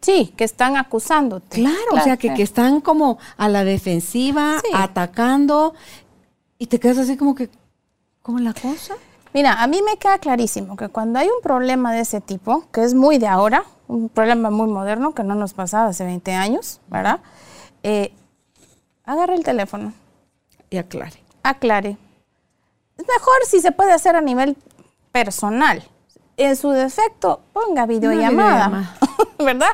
[0.00, 1.56] Sí, que están acusándote.
[1.56, 5.74] Claro, o sea, que, que, están como a la defensiva, atacando,
[6.56, 7.50] y te quedas así como que,
[8.22, 8.94] ¿cómo la cosa?
[9.34, 12.82] Mira, a mí me queda clarísimo que cuando hay un problema de ese tipo, que
[12.82, 16.80] es muy de ahora, un problema muy moderno que no nos pasaba hace 20 años,
[16.88, 17.20] ¿verdad?
[17.82, 18.12] Eh,
[19.04, 19.92] agarre el teléfono.
[20.68, 21.22] Y aclare.
[21.42, 21.96] Aclare.
[22.98, 24.56] Es mejor si se puede hacer a nivel
[25.12, 25.82] personal.
[26.36, 28.96] En su defecto, ponga videollamada,
[29.38, 29.70] ¿verdad?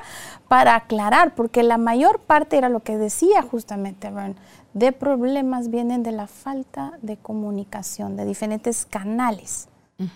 [0.48, 4.36] Para aclarar, porque la mayor parte era lo que decía justamente Bern
[4.74, 9.68] de problemas vienen de la falta de comunicación, de diferentes canales,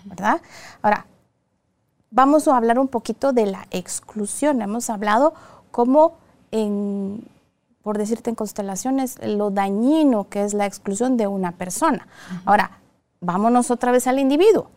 [0.05, 0.41] ¿verdad?
[0.81, 1.07] Ahora,
[2.11, 4.61] vamos a hablar un poquito de la exclusión.
[4.61, 5.33] Hemos hablado
[5.71, 6.13] cómo,
[6.51, 7.27] en,
[7.81, 12.07] por decirte en constelaciones, lo dañino que es la exclusión de una persona.
[12.45, 12.79] Ahora,
[13.19, 14.69] vámonos otra vez al individuo.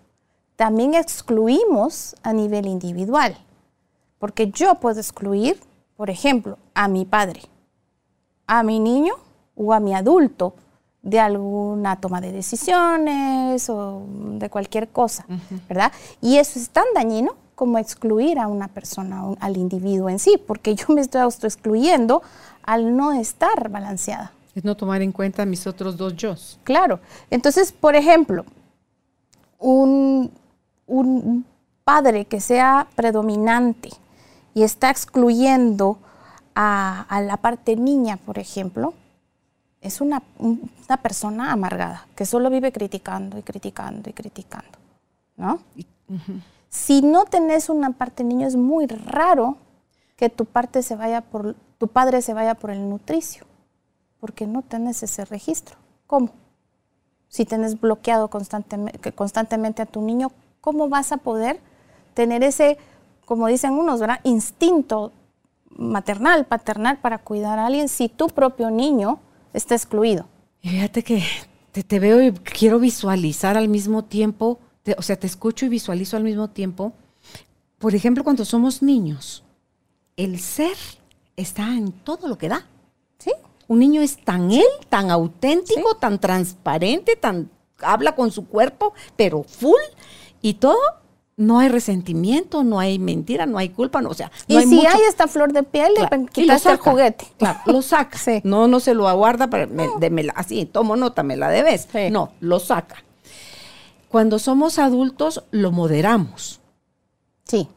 [0.57, 3.37] También excluimos a nivel individual,
[4.19, 5.61] porque yo puedo excluir,
[5.97, 7.43] por ejemplo, a mi padre,
[8.47, 9.15] a mi niño
[9.57, 10.55] o a mi adulto
[11.07, 15.25] de alguna toma de decisiones o de cualquier cosa,
[15.69, 15.93] ¿verdad?
[16.21, 20.75] Y eso es tan dañino como excluir a una persona, al individuo en sí, porque
[20.75, 22.23] yo me estoy autoexcluyendo
[22.63, 24.33] al no estar balanceada.
[24.55, 26.35] Es no tomar en cuenta mis otros dos yo.
[26.65, 26.99] Claro.
[27.31, 28.45] Entonces, por ejemplo,
[29.59, 30.33] un,
[31.85, 33.91] padre que sea predominante
[34.55, 35.99] y está excluyendo
[36.57, 38.93] a, a la parte niña, por ejemplo,
[39.87, 40.23] es una,
[41.03, 44.79] persona amargada, que solo vive criticando y criticando y criticando,
[45.37, 45.61] ¿no?
[46.69, 49.57] Si no tenés una parte niño, es muy raro
[50.17, 53.47] que tu parte se vaya por, tu padre se vaya por el nutricio,
[54.21, 55.77] porque no tenés ese registro.
[56.07, 56.31] ¿Cómo?
[57.29, 61.61] Si tenés bloqueado constantemente, constantemente a tu niño, ¿cómo vas a poder
[62.15, 62.79] tener ese,
[63.25, 64.21] como dicen unos, ¿verdad?
[64.23, 65.13] instinto
[65.71, 69.21] maternal, paternal para cuidar a alguien si tu propio niño
[69.57, 70.29] está excluido.
[70.63, 71.23] Y fíjate que
[71.73, 74.61] te, veo y quiero visualizar al mismo tiempo,
[74.97, 76.93] o sea, te escucho y visualizo al mismo tiempo.
[77.79, 79.43] Por ejemplo, cuando somos niños,
[80.17, 80.77] el ser
[81.37, 82.67] está en todo lo que da.
[83.19, 83.33] ¿Sí?
[83.69, 87.51] Un niño es tan él, tan auténtico, tan transparente, tan
[87.83, 89.81] habla con su cuerpo, pero full
[90.41, 90.79] y todo
[91.37, 95.01] no hay resentimiento, no hay mentira, no hay culpa, no, o sea, y si hay
[95.09, 97.27] esta flor de piel, le quitas el juguete.
[97.39, 98.19] Claro, lo saca.
[98.45, 99.69] No, no se lo aguarda para
[100.35, 101.89] así, tomo nota, me la debes.
[102.11, 103.05] No, lo saca.
[104.09, 106.61] Cuando somos adultos, lo moderamos.
[107.45, 107.69] Sí.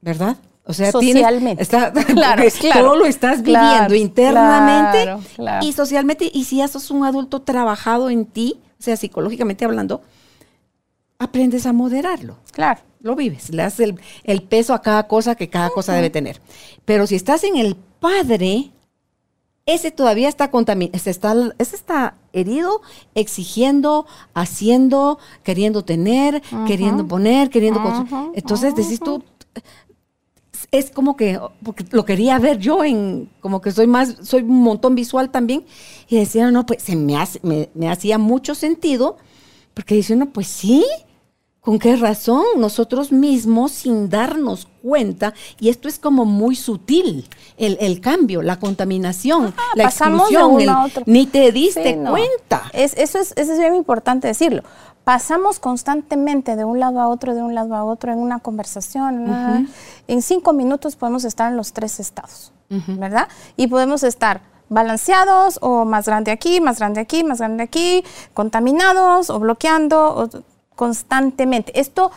[0.00, 0.36] ¿Verdad?
[0.64, 1.62] O sea, socialmente.
[1.62, 2.42] está, claro,
[2.72, 5.16] todo lo estás viviendo internamente
[5.62, 6.28] y socialmente.
[6.32, 10.02] Y si ya sos un adulto trabajado en ti, o sea, psicológicamente hablando,
[11.18, 12.36] aprendes a moderarlo.
[12.52, 12.80] Claro.
[13.00, 16.40] Lo vives, le das el, peso a cada cosa que cada cosa debe tener.
[16.84, 18.72] Pero si estás en el padre,
[19.64, 22.80] ese todavía está contaminado, ese está, ese está herido,
[23.14, 27.80] exigiendo, haciendo, queriendo tener, queriendo poner, queriendo...
[28.34, 29.22] Entonces decís tú,
[30.72, 34.62] es como que, porque lo quería ver yo en, como que soy más, soy un
[34.62, 35.64] montón visual también,
[36.08, 39.16] y decía, no, pues se me, hace, me, me hacía mucho sentido,
[39.74, 40.84] porque dice uno, pues sí,
[41.66, 42.44] ¿Con qué razón?
[42.58, 49.52] Nosotros mismos sin darnos cuenta, y esto es como muy sutil, el, cambio, la contaminación,
[49.74, 50.58] la exclusión,
[51.06, 52.70] ni te diste cuenta.
[52.72, 54.62] eso, es, eso es bien importante decirlo.
[55.02, 59.68] Pasamos constantemente de un lado a otro, de un lado a otro, en una conversación.
[60.06, 63.26] En cinco minutos podemos estar en los tres estados, ¿verdad?
[63.56, 69.30] Y podemos estar balanceados o más grande aquí, más grande aquí, más grande aquí, contaminados
[69.30, 70.14] o bloqueando.
[70.14, 71.80] O, constantemente.
[71.80, 72.12] Esto,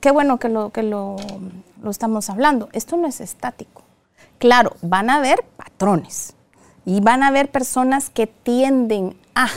[0.00, 1.16] qué bueno que lo, que lo,
[1.88, 3.82] estamos hablando, esto no es estático.
[4.38, 6.34] Claro, van a haber patrones
[6.84, 9.48] y van a haber personas que tienden a,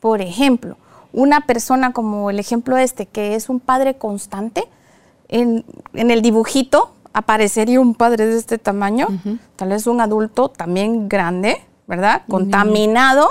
[0.00, 0.76] por ejemplo,
[1.12, 4.64] una persona como el ejemplo este, que es un padre constante,
[5.28, 9.06] en, el dibujito aparecería un padre de este tamaño,
[9.56, 12.22] tal vez un adulto también grande, ¿verdad?
[12.28, 13.28] Contaminado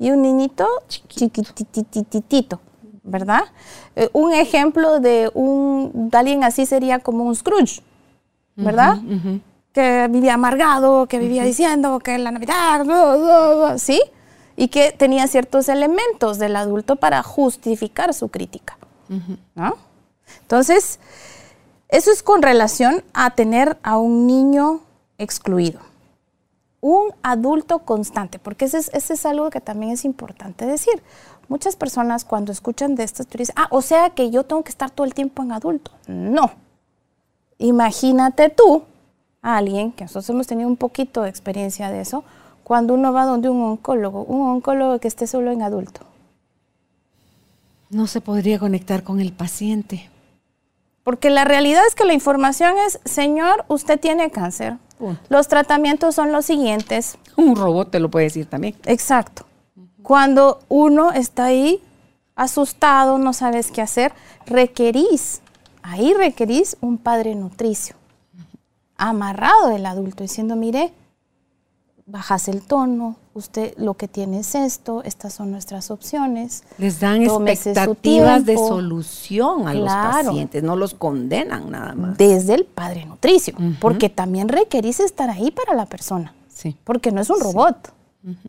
[0.00, 2.60] y un niñito chiquitititito.
[3.02, 3.42] ¿Verdad?
[3.96, 7.82] Eh, un ejemplo de, un, alguien así sería como un Scrooge,
[8.56, 8.98] ¿verdad?
[9.72, 14.02] Que vivía amargado, que vivía diciendo que la Navidad, ¿sí?
[14.56, 18.76] Y que tenía ciertos elementos del adulto para justificar su crítica,
[20.42, 21.00] Entonces,
[21.88, 24.80] eso es con relación a tener a un niño
[25.18, 25.80] excluido.
[26.80, 31.02] Un adulto constante, porque ese es, ese es algo que también es importante decir
[31.50, 34.88] muchas personas cuando escuchan de estas dicen, ah, o sea que yo tengo que estar
[34.88, 35.90] todo el tiempo en adulto.
[36.06, 36.52] No.
[37.58, 38.84] Imagínate tú,
[39.42, 42.24] a alguien, que nosotros hemos tenido un poquito de experiencia de eso,
[42.62, 46.02] cuando uno va donde un oncólogo, un oncólogo que esté solo en adulto.
[47.90, 50.08] No se podría conectar con el paciente.
[51.02, 54.76] Porque la realidad es que la información es, señor, usted tiene cáncer.
[55.28, 57.18] Los tratamientos son los siguientes.
[57.36, 58.76] Un robot te lo puede decir también.
[58.84, 59.46] Exacto.
[60.02, 61.80] Cuando uno está ahí
[62.34, 64.12] asustado, no sabes qué hacer,
[64.46, 65.40] requerís,
[65.82, 67.96] ahí requerís un padre nutricio,
[68.96, 70.92] amarrado del adulto, diciendo, mire,
[72.06, 76.64] bajas el tono, usted lo que tiene es esto, estas son nuestras opciones.
[76.78, 82.16] Les dan expectativas de solución a los pacientes, no los condenan nada más.
[82.16, 86.76] Desde el padre nutricio, porque también requerís estar ahí para la persona, sí.
[86.84, 87.92] porque no es un robot.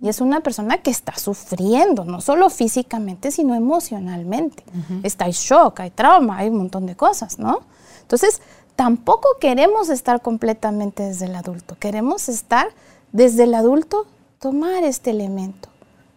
[0.01, 4.63] Y es una persona que está sufriendo, no solo físicamente, sino emocionalmente.
[5.03, 7.61] Está en shock, hay trauma, hay un montón de cosas, ¿no?
[8.01, 8.41] Entonces,
[8.75, 11.77] tampoco queremos estar completamente desde el adulto.
[11.79, 12.67] Queremos estar
[13.13, 14.07] desde el adulto,
[14.39, 15.69] tomar este elemento,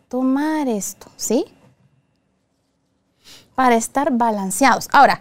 [0.08, 1.44] tomar esto, ¿sí?
[3.54, 4.88] Para estar balanceados.
[4.90, 5.20] Ahora,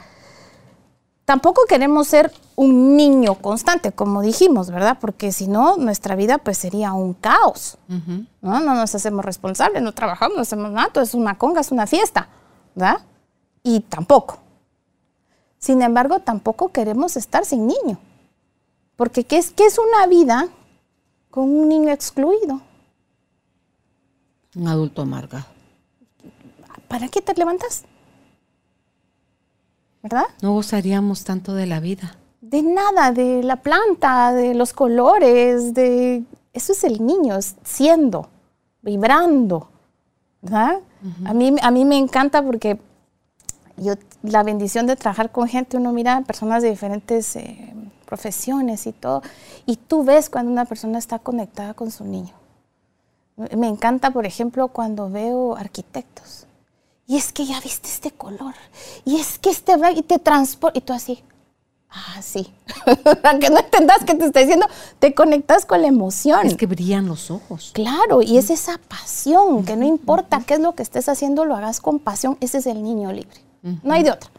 [1.25, 4.97] tampoco queremos ser un niño constante, como dijimos, ¿verdad?
[4.99, 7.77] Porque si no, nuestra vida pues sería un caos.
[7.87, 8.59] ¿no?
[8.59, 11.87] no nos hacemos responsables, no trabajamos, no hacemos nada, todo es una conga, es una
[11.87, 12.27] fiesta,
[12.75, 13.01] ¿verdad?
[13.63, 14.39] Y tampoco.
[15.57, 17.97] Sin embargo, tampoco queremos estar sin niño.
[18.95, 20.49] Porque ¿qué es, qué es una vida
[21.31, 22.61] con un niño excluido?
[24.55, 25.45] Un adulto amargado.
[26.87, 27.85] ¿Para qué te levantas?
[30.03, 30.25] ¿Verdad?
[30.41, 32.17] No gozaríamos tanto de la vida.
[32.43, 36.23] De nada, de la planta, de los colores, de...
[36.51, 38.27] Eso es el niño, siendo,
[38.81, 39.69] vibrando,
[40.41, 40.81] ¿verdad?
[41.25, 42.77] a, mí, a mí me encanta porque
[43.77, 47.73] yo, la bendición de trabajar con gente, uno mira personas de diferentes eh,
[48.05, 49.23] profesiones y todo,
[49.65, 52.33] y tú ves cuando una persona está conectada con su niño.
[53.57, 56.45] Me encanta, por ejemplo, cuando veo arquitectos.
[57.07, 58.53] Y es que ya viste este color.
[59.05, 60.77] Y es que este y te transporta.
[60.77, 61.23] Y tú así.
[61.95, 62.51] Ah, sí.
[63.23, 64.65] Aunque no entendas que te está diciendo,
[64.97, 66.47] te conectas con la emoción.
[66.47, 67.71] Es que brillan los ojos.
[67.73, 71.55] Claro, y es esa pasión, que no importa qué es lo que estés haciendo, lo
[71.55, 72.37] hagas con pasión.
[72.41, 73.37] Ese es el niño libre.
[73.61, 74.29] No hay de otra.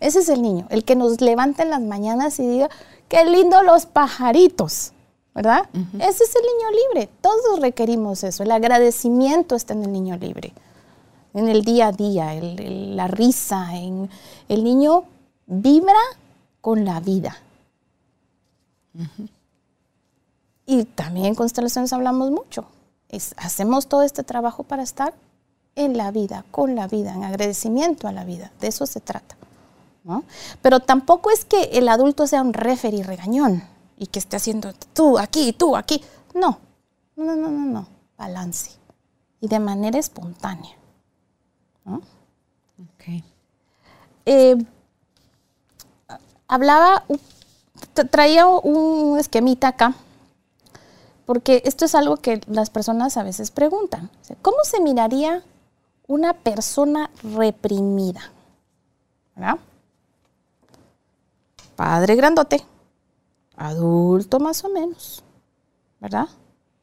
[0.00, 2.70] Ese es el niño, el que nos levanta en las mañanas y diga,
[3.08, 4.92] qué lindo los pajaritos.
[5.34, 5.68] ¿verdad?
[5.94, 7.08] Ese es el niño libre.
[7.20, 8.42] Todos requerimos eso.
[8.42, 10.52] El agradecimiento está en el niño libre,
[11.34, 13.74] en el día a día, la risa.
[13.76, 14.10] En,
[14.48, 15.04] el niño
[15.46, 15.98] vibra
[16.62, 17.36] con la vida.
[20.64, 22.64] Y también en constelaciones hablamos mucho.
[23.36, 25.12] hacemos todo este trabajo para estar
[25.74, 28.50] en la vida, con la vida, en agradecimiento a la vida.
[28.60, 29.36] De eso se trata.
[30.62, 33.62] Pero tampoco es que el adulto sea un y regañón
[33.96, 36.02] y que esté haciendo tú aquí, tú aquí.
[36.34, 36.58] No,
[37.16, 38.70] no, no, no, no, balance.
[39.40, 40.76] Y de manera espontánea.
[44.24, 44.56] Eh,
[46.52, 47.04] hablaba,
[48.10, 49.94] traía un esquemita acá,
[51.24, 54.10] porque esto es algo que las personas a veces preguntan.
[54.42, 55.42] ¿Cómo se miraría
[56.06, 58.20] una persona reprimida?
[59.34, 59.58] ¿Verdad?
[61.74, 62.62] Padre grandote,
[63.56, 65.24] adulto más o menos,
[66.00, 66.28] ¿verdad?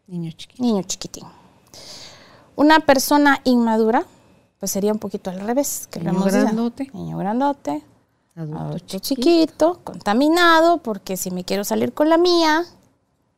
[0.08, 0.66] Niño chiquitín.
[0.66, 1.26] Niño chiquitín.
[2.56, 4.04] Una persona inmadura,
[4.60, 5.88] pues sería un poquito al revés.
[5.92, 6.90] Que Niño grandote.
[6.92, 7.84] Niño grandote.
[8.40, 12.66] Adulto, chiquito, contaminado, porque si me quiero salir con la mía,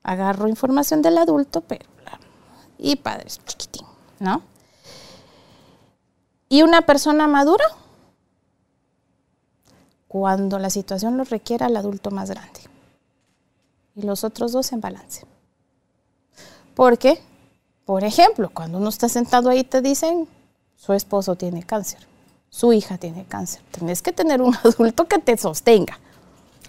[0.04, 1.90] agarro información del adulto, pero...
[2.78, 3.86] Y padre chiquitín,
[4.20, 4.42] ¿no?
[6.50, 7.64] Y una persona madura,
[10.08, 12.62] cuando la situación lo requiera, al adulto más grande.
[13.96, 15.26] Y los otros dos en balance.
[16.76, 17.22] Porque,
[17.86, 20.28] por ejemplo, cuando uno está sentado ahí te dicen,
[20.76, 22.08] su esposo tiene cáncer,
[22.52, 23.62] su hija tiene cáncer.
[23.72, 25.98] Tienes que tener un adulto que te sostenga.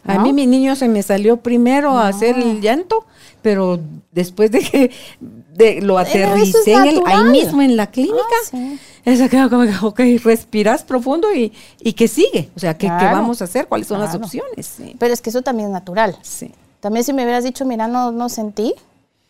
[0.04, 3.04] A mí mi niño se me salió primero a hacer el llanto,
[3.40, 3.78] pero
[4.10, 8.18] después de que lo aterricé ahí mismo en la clínica,
[8.52, 12.50] ah, esa quedó como que, ok, respiras profundo y, y que sigue.
[12.56, 13.68] O sea, ¿qué, vamos a hacer?
[13.68, 14.76] ¿Cuáles son las opciones?
[14.98, 16.16] Pero es que eso también es natural.
[16.22, 16.52] Sí.
[16.80, 18.74] También si me hubieras dicho, mira, no, no sentí,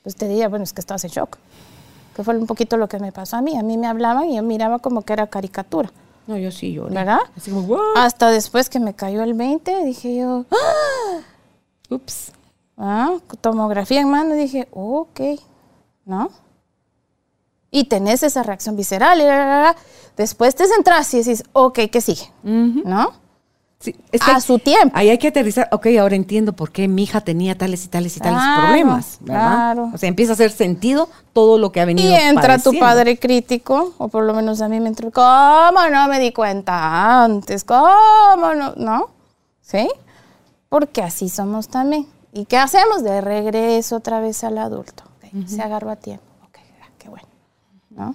[0.03, 1.37] pues te diría, bueno, es que estabas en shock.
[2.17, 3.59] Que fue un poquito lo que me pasó a mí.
[3.59, 5.91] A mí me hablaban y yo miraba como que era caricatura.
[6.27, 6.87] No, yo sí, yo.
[6.87, 7.21] ¿Verdad?
[7.37, 11.21] Así como, Hasta después que me cayó el 20, dije yo, ¡Ah!
[11.91, 12.33] ups.
[12.77, 15.21] Ah, tomografía en mano, dije, ok,
[16.05, 16.31] ¿no?
[17.71, 19.25] Y tenés esa reacción visceral y
[20.17, 22.31] después te centras y decís, ok, ¿qué sigue?
[22.43, 23.13] ¿No?
[24.21, 24.97] A su tiempo.
[24.97, 25.69] Ahí hay que aterrizar.
[25.73, 29.75] Ok, ahora entiendo por qué mi hija tenía tales y tales y tales problemas, ¿verdad?
[29.75, 29.91] Claro.
[29.95, 32.11] O sea, empieza a hacer sentido todo lo que ha venido.
[32.11, 36.09] Y entra tu padre crítico, o por lo menos a mí me entró, ¿cómo no
[36.09, 37.65] me di cuenta antes?
[37.65, 38.75] ¿Cómo no?
[38.77, 39.11] ¿No?
[39.61, 39.89] ¿Sí?
[40.69, 42.07] Porque así somos también.
[42.33, 43.03] ¿Y qué hacemos?
[43.03, 45.05] De regreso otra vez al adulto.
[45.47, 46.25] Se agarró a tiempo.
[46.45, 46.59] Ok,
[46.99, 47.29] qué bueno.
[47.91, 48.15] ¿No?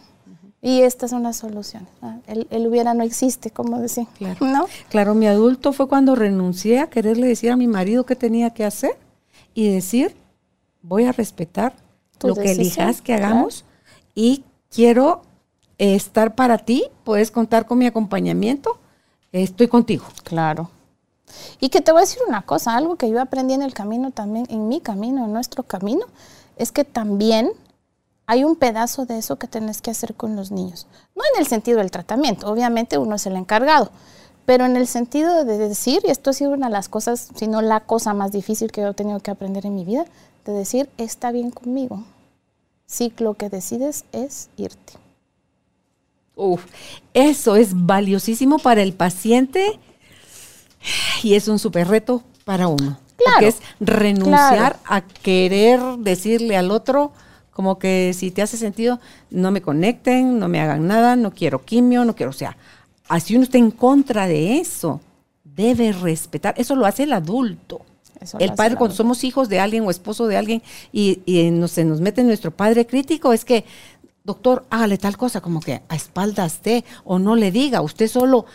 [0.68, 1.88] Y estas son las soluciones.
[2.28, 4.06] El, hubiera no existe, como decía.
[4.18, 4.46] Claro.
[4.46, 4.66] ¿no?
[4.90, 8.66] claro, mi adulto fue cuando renuncié a quererle decir a mi marido qué tenía que
[8.66, 8.98] hacer
[9.54, 10.14] y decir,
[10.82, 11.74] voy a respetar
[12.22, 13.64] lo que elijas que hagamos
[14.14, 15.22] y quiero
[15.78, 18.78] estar para ti, puedes contar con mi acompañamiento,
[19.32, 20.04] estoy contigo.
[20.26, 20.70] Claro.
[21.62, 24.12] Y que te voy a decir una cosa, algo que yo aprendí en el camino
[24.12, 26.08] también, en mi camino, en nuestro camino,
[26.58, 27.52] es que también
[28.28, 30.86] hay un pedazo de eso que tenés que hacer con los niños.
[31.16, 33.90] No en el sentido del tratamiento, obviamente uno es el encargado,
[34.46, 37.48] pero en el sentido de decir, y esto ha sido una de las cosas, si
[37.48, 40.06] no la cosa más difícil que yo he tenido que aprender en mi vida,
[40.46, 42.04] de decir, está bien conmigo.
[42.86, 44.94] Si lo que decides es irte.
[46.36, 46.66] Uf,
[47.14, 49.80] eso es valiosísimo para el paciente
[51.24, 53.00] y es un súper reto para uno.
[53.18, 54.80] Claro, Porque es renunciar claro.
[54.86, 57.12] a querer decirle al otro
[57.58, 59.00] como que si te hace sentido,
[59.32, 62.56] no me conecten, no me hagan nada, no quiero quimio, no quiero, o sea,
[63.08, 65.02] así uno está en contra de eso,
[65.44, 67.82] debe respetar, eso lo hace el adulto.
[68.22, 71.72] Eso el padre, cuando somos hijos de alguien o esposo de alguien y, y nos,
[71.72, 73.66] se nos mete nuestro padre crítico, es que,
[74.24, 78.46] doctor, hágale tal cosa, como que a espaldas de, o no le diga, usted solo,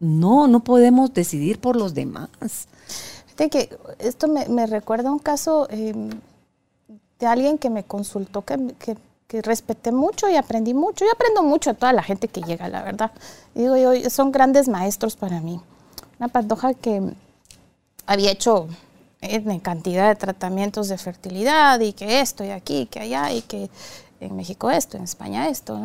[0.00, 2.28] no, no podemos decidir por los demás.
[3.24, 5.94] Fíjate que esto me, me recuerda un caso eh,
[7.20, 8.96] de alguien que me consultó, que, que-
[9.28, 11.04] que respeté mucho y aprendí mucho.
[11.04, 13.12] Yo aprendo mucho de toda la gente que llega, la verdad.
[13.54, 15.60] Digo yo, son grandes maestros para mí.
[16.18, 17.00] Una pantoja que
[18.06, 18.66] había hecho
[19.20, 23.42] en cantidad de tratamientos de fertilidad y que esto y aquí, y que allá y
[23.42, 23.70] que
[24.18, 25.78] en México esto, en España esto.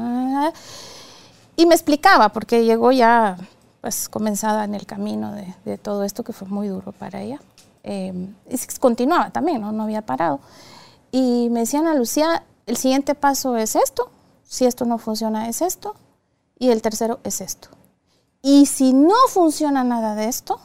[1.55, 3.37] Y me explicaba, porque llegó ya
[3.81, 7.39] pues comenzada en el camino de, de todo esto que fue muy duro para ella.
[7.83, 8.11] Eh,
[8.49, 9.71] y continuaba también, ¿no?
[9.71, 10.39] no había parado.
[11.17, 14.09] Y me decían a Lucía, el siguiente paso es esto,
[14.43, 15.95] si esto no funciona es esto,
[16.59, 17.69] y el tercero es esto.
[18.41, 20.59] Y si no funciona nada de esto,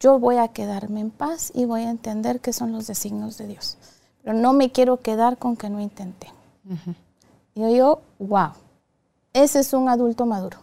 [0.00, 3.46] yo voy a quedarme en paz y voy a entender que son los designios de
[3.46, 3.78] Dios.
[4.22, 6.30] Pero no me quiero quedar con que no intenté.
[7.54, 8.50] Y yo wow,
[9.32, 10.58] ese es un adulto maduro.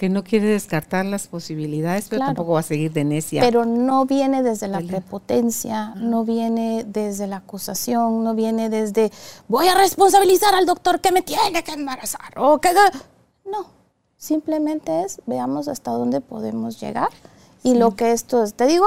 [0.00, 2.30] Que no quiere descartar las posibilidades, pero Claro.
[2.30, 3.42] tampoco va a seguir de necia.
[3.42, 9.12] Pero no viene desde la prepotencia, no viene desde la acusación, no viene desde
[9.46, 12.70] voy a responsabilizar al doctor que me tiene que embarazar o que
[13.44, 13.66] no,
[14.16, 17.10] simplemente es veamos hasta dónde podemos llegar
[17.62, 18.54] y lo que esto es.
[18.54, 18.86] Te digo,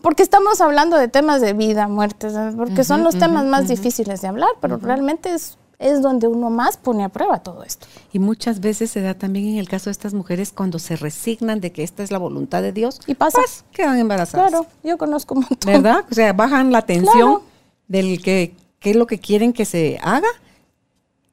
[0.00, 2.54] porque estamos hablando de temas de vida, muerte, ¿sabes?
[2.54, 6.76] porque son los temas más difíciles de hablar, pero realmente es, es donde uno más
[6.76, 7.86] pone a prueba todo esto.
[8.12, 11.60] Y muchas veces se da también en el caso de estas mujeres cuando se resignan
[11.60, 13.00] de que esta es la voluntad de Dios.
[13.06, 13.38] Y pasa.
[13.38, 14.50] pues, quedan embarazadas.
[14.50, 15.58] Claro, yo conozco un montón.
[15.82, 16.04] ¿Verdad?
[16.10, 17.42] O sea, bajan la tensión Claro.
[17.88, 20.28] del que qué es lo que quieren que se haga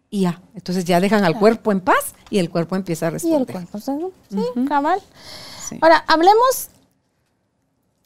[0.10, 0.41] y ya.
[0.56, 3.41] Entonces ya dejan al cuerpo en paz y el cuerpo empieza a Y responder.
[3.41, 4.39] el cuerpo, ¿sí?
[4.68, 5.00] Cabal.
[5.68, 5.78] Sí.
[5.82, 6.70] Ahora, hablemos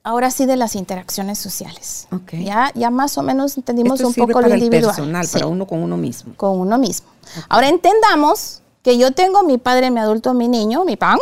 [0.04, 2.08] ahora sí de las interacciones sociales.
[2.12, 2.34] Ok.
[2.44, 4.96] Ya, ya más o menos entendimos Esto un sirve poco lo para el individual.
[4.96, 6.34] personal, Sí, para uno con uno mismo.
[6.36, 7.08] con uno mismo.
[7.50, 11.18] Ahora entendamos que yo tengo mi padre, mi adulto, mi niño, mi pan,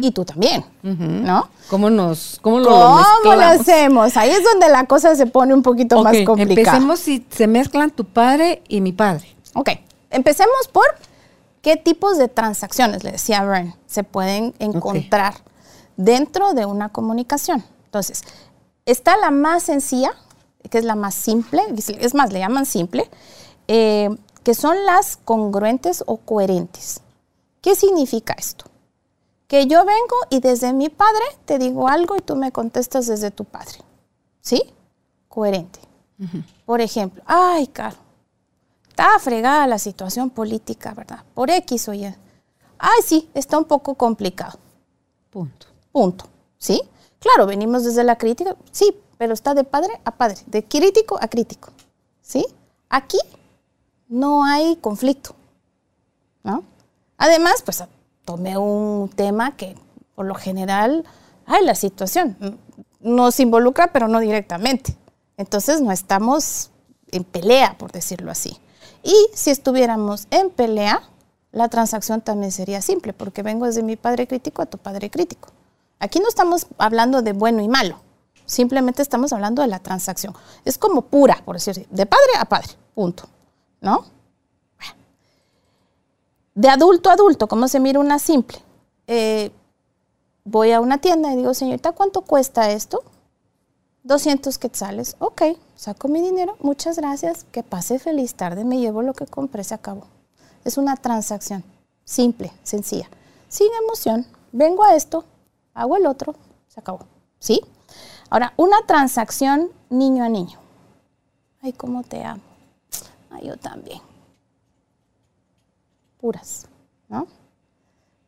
[0.00, 1.48] y tú también, ¿no?
[1.68, 4.16] ¿Cómo nos, cómo lo ¿Cómo lo hacemos?
[4.16, 6.76] Ahí es donde la cosa se pone un poquito más complicada.
[6.76, 9.26] empecemos si se mezclan tu padre y mi padre.
[9.54, 9.70] Ok,
[10.10, 10.84] empecemos por
[11.62, 15.34] qué tipos de transacciones, le decía Bern, se pueden encontrar
[15.96, 17.64] dentro de una comunicación.
[17.96, 18.24] Entonces,
[18.84, 20.12] está la más sencilla,
[20.68, 21.62] que es la más simple,
[21.98, 23.08] es más, le llaman simple,
[23.68, 27.00] eh, que son las congruentes o coherentes.
[27.62, 28.66] ¿Qué significa esto?
[29.48, 33.30] Que yo vengo y desde mi padre te digo algo y tú me contestas desde
[33.30, 33.78] tu padre.
[34.42, 34.62] ¿Sí?
[35.28, 35.80] Coherente.
[36.66, 37.96] Por ejemplo, ay, Caro,
[38.90, 41.24] está fregada la situación política, ¿verdad?
[41.32, 42.14] Por X o Y.
[42.78, 44.58] Ay, sí, está un poco complicado.
[45.30, 45.66] Punto.
[45.92, 46.26] Punto.
[46.58, 46.82] ¿Sí?
[47.26, 51.26] Claro, venimos desde la crítica, sí, pero está de padre a padre, de crítico a
[51.26, 51.70] crítico.
[52.22, 52.46] ¿Sí?
[52.88, 53.18] Aquí
[54.06, 55.34] no hay conflicto.
[56.44, 56.62] ¿No?
[57.18, 57.82] Además, pues
[58.24, 59.74] tomé un tema que
[60.14, 61.04] por lo general,
[61.46, 62.36] ay, la situación
[63.00, 64.96] nos involucra, pero no directamente.
[65.36, 66.70] Entonces no estamos
[67.10, 68.56] en pelea, por decirlo así.
[69.02, 71.02] Y si estuviéramos en pelea,
[71.50, 75.55] la transacción también sería simple, porque vengo desde mi padre crítico a tu padre crítico.
[75.98, 78.00] Aquí no estamos hablando de bueno y malo,
[78.44, 80.34] simplemente estamos hablando de la transacción.
[80.64, 83.24] Es como pura, por decirlo así, de padre a padre, punto.
[83.80, 84.04] ¿No?
[86.54, 88.58] De adulto a adulto, ¿cómo se mira una simple?
[89.06, 89.50] Eh,
[90.44, 93.04] voy a una tienda y digo, señorita, ¿cuánto cuesta esto?
[94.04, 95.16] 200 quetzales.
[95.18, 95.42] Ok,
[95.74, 99.74] saco mi dinero, muchas gracias, que pase feliz tarde, me llevo lo que compré, se
[99.74, 100.06] acabó.
[100.64, 101.62] Es una transacción
[102.04, 103.10] simple, sencilla,
[103.48, 104.26] sin emoción.
[104.52, 105.24] Vengo a esto,
[105.76, 106.34] hago el otro,
[106.66, 107.06] se acabó.
[107.38, 107.60] ¿Sí?
[108.30, 110.58] Ahora, una transacción niño a niño.
[111.62, 112.42] Ay, cómo te amo.
[113.30, 114.00] Ay, yo también.
[116.18, 116.66] Puras,
[117.08, 117.28] ¿no?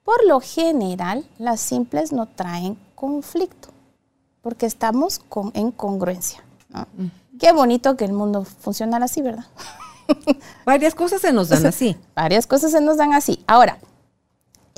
[0.04, 3.68] Por lo general, las simples no traen conflicto,
[4.42, 6.42] porque estamos con, en congruencia.
[6.68, 6.86] ¿no?
[7.38, 9.46] Qué bonito que el mundo funcionara así, ¿verdad?
[10.64, 11.96] Varias cosas se nos dan así.
[12.14, 13.42] Varias cosas se nos dan así.
[13.46, 13.78] Ahora,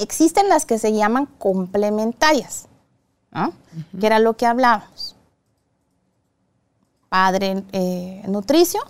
[0.00, 2.66] existen las que se llaman complementarias,
[3.30, 3.52] ¿no?
[3.98, 5.16] que era lo que hablábamos.
[7.08, 8.80] Padre eh, nutricio,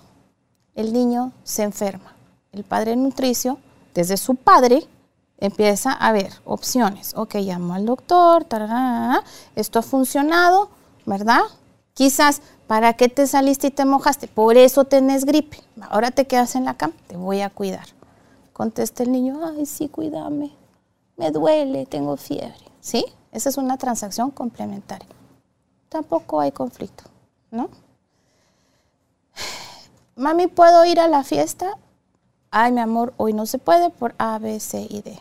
[0.74, 2.14] el niño se enferma.
[2.52, 3.58] El padre nutricio
[3.94, 4.86] desde su padre,
[5.38, 7.14] empieza a ver opciones.
[7.16, 9.24] Ok, llamo al doctor, tararara,
[9.56, 10.70] esto ha funcionado,
[11.06, 11.40] ¿verdad?
[11.94, 14.28] Quizás, ¿para qué te saliste y te mojaste?
[14.28, 15.58] Por eso tenés gripe.
[15.88, 17.86] Ahora te quedas en la cama, te voy a cuidar.
[18.52, 20.52] Contesta el niño, ay, sí, cuídame.
[21.20, 22.54] Me duele, tengo fiebre.
[22.80, 23.04] ¿Sí?
[23.30, 25.06] Esa es una transacción complementaria.
[25.90, 27.04] Tampoco hay conflicto,
[27.50, 27.68] ¿no?
[30.16, 31.76] Mami, ¿puedo ir a la fiesta?
[32.50, 35.18] Ay, mi amor, hoy no se puede por A, B, C y D.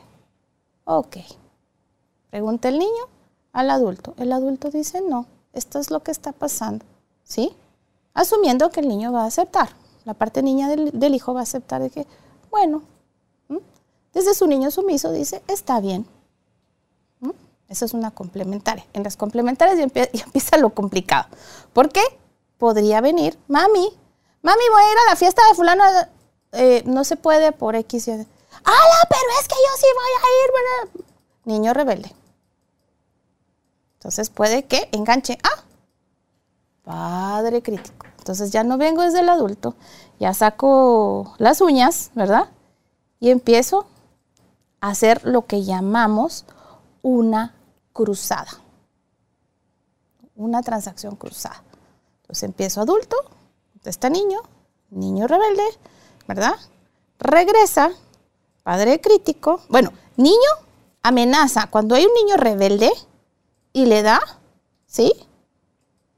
[0.86, 1.18] Ok.
[2.30, 3.04] Pregunta el niño
[3.52, 4.14] al adulto.
[4.16, 6.86] El adulto dice, no, esto es lo que está pasando.
[7.26, 7.54] ¿Sí?
[8.14, 9.68] Asumiendo que el niño va a aceptar.
[10.06, 12.08] La parte niña del, hijo va a aceptar de que,
[12.52, 12.84] bueno,
[14.14, 16.05] desde su niño sumiso dice, está bien.
[17.70, 18.86] Eso es una complementaria.
[18.93, 19.78] En las complementarias
[20.14, 21.28] ya empieza, lo complicado.
[21.72, 22.01] ¿Por qué?
[22.57, 23.95] Podría venir, mami,
[24.41, 25.84] mami, voy a ir a la fiesta de fulano.
[26.51, 28.26] Eh, no se puede por X y ¡Hala!
[29.10, 31.03] Pero es que yo sí voy a ir.
[31.45, 32.14] Niño rebelde.
[33.93, 35.64] Entonces puede que enganche a
[36.84, 38.07] padre crítico.
[38.18, 39.76] Entonces ya no vengo desde el adulto,
[40.20, 42.49] ya saco las uñas, ¿verdad?
[43.20, 43.88] Y empiezo
[44.82, 46.46] hacer lo que llamamos
[47.02, 47.56] una
[47.94, 48.52] cruzada.
[50.36, 51.64] Una transacción cruzada.
[52.22, 53.18] Entonces empiezo adulto,
[53.84, 54.40] está niño,
[54.90, 55.64] niño rebelde,
[56.28, 56.56] ¿verdad?
[57.18, 57.92] Regresa,
[58.64, 59.62] padre crítico.
[59.68, 60.50] Bueno, niño
[61.02, 61.68] amenaza.
[61.70, 62.92] Cuando hay un niño rebelde
[63.74, 64.22] y le da,
[64.86, 65.12] ¿sí?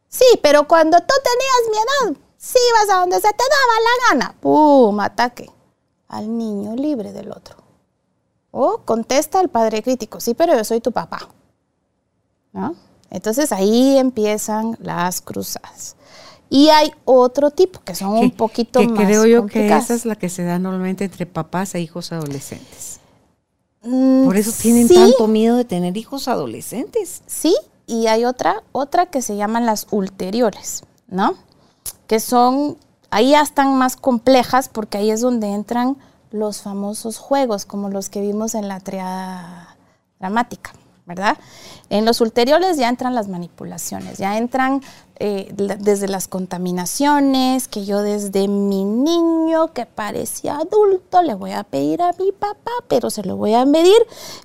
[0.08, 4.10] Sí, pero cuando tú tenías mi edad, sí ibas a donde se te daba la
[4.10, 4.36] gana.
[4.42, 5.00] ¡Pum!
[5.00, 5.50] Ataque
[6.10, 7.56] al niño libre del otro.
[8.52, 11.30] O contesta al padre crítico, sí, pero yo soy tu papá.
[12.54, 12.76] ¿No?
[13.10, 15.96] Entonces ahí empiezan las cruzadas.
[16.50, 20.06] Y hay otro tipo que son un poquito que más creo yo que esa es
[20.06, 23.00] la que se da normalmente entre papás e hijos adolescentes.
[23.84, 27.24] Mm, Por eso tienen tanto miedo de tener hijos adolescentes.
[27.26, 27.56] Sí,
[27.88, 31.36] y hay otra, otra que se llaman las ulteriores, ¿no?
[32.06, 32.78] Que son,
[33.10, 35.98] ahí ya están más complejas porque ahí es donde entran
[36.32, 39.76] los famosos juegos, como los que vimos en la triada
[40.20, 40.72] dramática,
[41.06, 41.38] ¿verdad?
[41.90, 44.82] En los ulteriores ya entran las manipulaciones, ya entran
[45.24, 51.64] eh, desde las contaminaciones, que yo desde mi niño que parecía adulto le voy a
[51.64, 54.00] pedir a mi papá, pero se lo voy a medir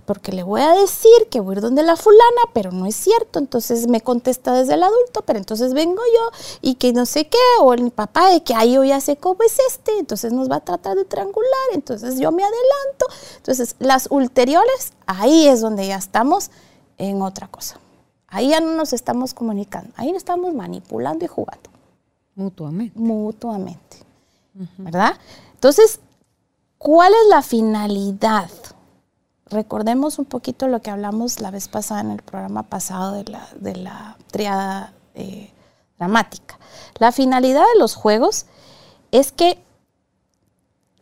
[0.05, 2.95] porque le voy a decir que voy a ir donde la fulana, pero no es
[2.95, 3.39] cierto.
[3.39, 7.39] Entonces me contesta desde el adulto, pero entonces vengo yo y que no sé qué,
[7.63, 10.57] o el papá de que ahí yo ya sé cómo es este, entonces nos va
[10.57, 13.07] a tratar de triangular, entonces yo me adelanto.
[13.39, 16.51] Entonces las ulteriores, ahí es donde ya estamos
[16.99, 17.81] en otra cosa.
[18.29, 21.71] Ahí ya no nos estamos comunicando, ahí nos estamos manipulando y jugando.
[22.35, 22.99] Mutuamente.
[22.99, 23.99] Mutuamente.
[24.79, 25.13] ¿Verdad?
[25.55, 26.01] Entonces,
[26.79, 28.51] ¿cuál es la finalidad?
[29.47, 33.49] Recordemos un poquito lo que hablamos la vez pasada en el programa pasado de la,
[33.57, 35.53] de la triada eh,
[35.99, 36.59] dramática.
[36.99, 38.47] La finalidad de los juegos
[39.13, 39.59] es que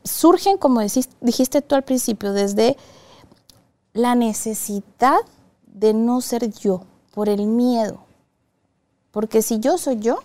[0.04, 0.80] surgen, como
[1.20, 2.76] dijiste tú al principio, desde
[3.92, 5.20] la necesidad
[5.66, 6.82] de no ser yo,
[7.14, 8.00] por el miedo.
[9.12, 10.18] Porque si yo soy yo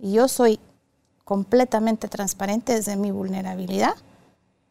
[0.00, 0.58] y yo soy
[1.24, 3.94] completamente transparente desde mi vulnerabilidad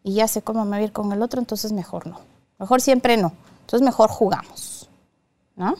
[0.03, 2.19] y ya sé cómo me voy a ir con el otro, entonces mejor no.
[2.59, 3.31] Mejor siempre no.
[3.61, 4.89] Entonces mejor jugamos.
[5.55, 5.75] ¿No?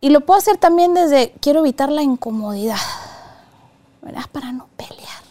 [0.00, 2.76] Y lo puedo hacer también desde quiero evitar la incomodidad.
[4.02, 4.24] ¿Verdad?
[4.30, 5.24] Para no pelear.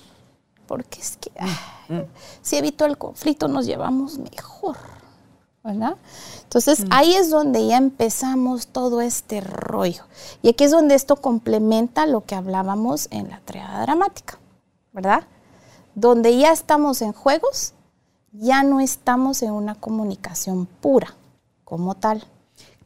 [0.68, 2.06] Porque es que mm, mm.
[2.42, 4.78] si evito el conflicto nos llevamos mejor.
[5.64, 5.96] ¿Verdad?
[6.44, 6.88] Entonces mm.
[6.92, 10.04] ahí es donde ya empezamos todo este rollo.
[10.42, 14.40] Y aquí es donde esto complementa lo que hablábamos en la triada dramática,
[14.92, 15.24] ¿verdad?
[15.96, 17.74] Donde ya estamos en juegos,
[18.34, 21.16] ya no estamos en una comunicación pura
[21.64, 22.24] como tal.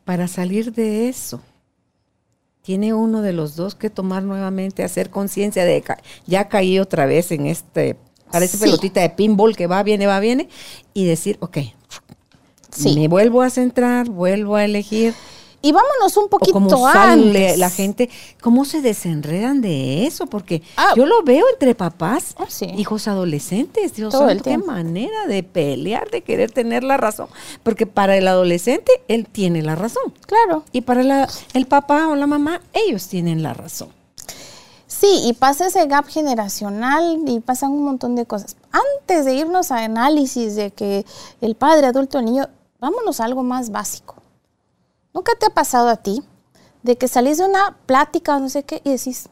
[0.05, 1.41] Para salir de eso,
[2.61, 5.93] tiene uno de los dos que tomar nuevamente, hacer conciencia de que
[6.25, 7.97] ya caí otra vez en este,
[8.32, 10.49] parece pelotita de pinball que va, viene, va, viene,
[10.93, 11.59] y decir, ok,
[12.86, 15.13] me vuelvo a centrar, vuelvo a elegir.
[15.61, 17.57] Y vámonos un poquito cómo antes.
[17.57, 18.09] la gente,
[18.41, 20.93] cómo se desenredan de eso, porque ah.
[20.95, 22.45] yo lo veo entre papás, ah,
[22.78, 27.28] hijos adolescentes, Dios mío, qué manera de pelear, de querer tener la razón,
[27.63, 30.13] porque para el adolescente él tiene la razón.
[30.28, 30.63] Claro.
[30.71, 33.89] Y para el papá o la mamá, ellos tienen la razón.
[34.86, 38.55] Sí, y pasa ese gap generacional y pasan un montón de cosas.
[38.71, 41.05] Antes de irnos a análisis de que
[41.41, 42.47] el padre, adulto, el niño,
[42.80, 44.15] vámonos a algo más básico.
[45.13, 46.21] ¿Nunca te ha pasado a ti
[46.84, 49.30] de que salís de una plática o no sé qué y decís,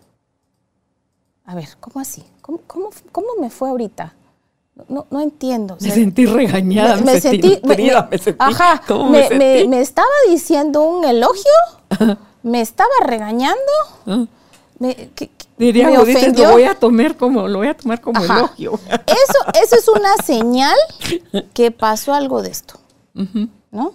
[1.46, 2.24] a ver, ¿cómo así?
[2.41, 4.14] ¿Cómo, cómo, me fue ahorita?
[4.89, 5.76] No, no entiendo.
[5.76, 8.38] o Me sea, sentí regañada, me, sentí, nutrida, me, sentí.
[8.43, 9.68] Ajá, ¿cómo me, me sentí?
[9.70, 11.52] me- estaba diciendo un elogio,
[12.43, 13.62] me estaba regañando,
[14.06, 14.26] Ah.
[14.80, 18.20] me, que- Diría, me dices, lo voy a tomar como, lo voy a tomar como
[18.20, 18.39] Ajá.
[18.39, 18.74] elogio.
[19.08, 20.76] Eso, eso es una señal
[21.54, 22.78] que pasó algo de esto,
[23.72, 23.93] ¿no?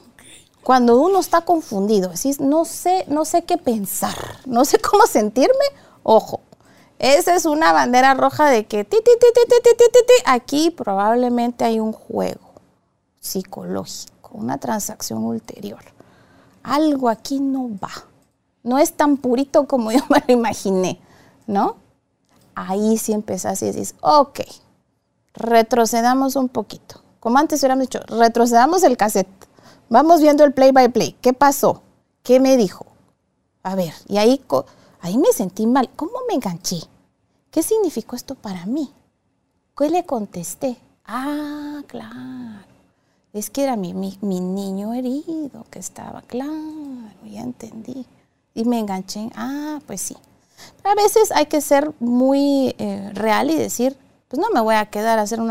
[0.63, 4.17] Cuando uno está confundido, decís, no sé, no sé qué pensar,
[4.47, 5.65] no sé cómo sentirme,
[6.03, 6.41] ojo,
[6.99, 12.51] esa es una bandera roja de que ti, ti, ti, aquí probablemente hay un juego
[13.21, 15.81] psicológico, una transacción ulterior.
[16.63, 17.91] Algo aquí no va.
[18.63, 21.01] No es tan purito como yo me lo imaginé,
[21.47, 21.77] ¿no?
[22.55, 24.41] Ahí sí empezás y dices, ok,
[25.33, 27.03] retrocedamos un poquito.
[27.21, 29.29] Como antes hubiéramos dicho, retrocedamos el cassette.
[29.91, 31.17] Vamos viendo el play by play.
[31.21, 31.83] ¿Qué pasó?
[32.23, 32.87] ¿Qué me dijo?
[33.63, 34.43] A ver, y ahí,
[35.01, 35.91] ahí me sentí mal.
[35.97, 36.81] ¿Cómo me enganché?
[37.51, 38.93] ¿Qué significó esto para mí?
[39.77, 40.79] ¿Qué le contesté?
[41.05, 42.65] Ah, claro.
[43.33, 46.23] Es que era mi, mi, niño herido que estaba.
[46.23, 46.51] Claro,
[47.25, 48.07] ya entendí.
[48.55, 49.21] Y me enganché.
[49.21, 50.17] en, Ah, pues sí.
[50.85, 53.97] A veces hay que ser muy eh, real y decir,
[54.29, 55.51] pues no me voy a quedar a hacer un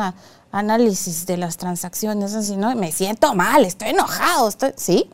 [0.52, 2.76] análisis de las transacciones, así, ¿no?
[2.76, 5.10] Me siento mal, estoy enojado, estoy, ¿sí?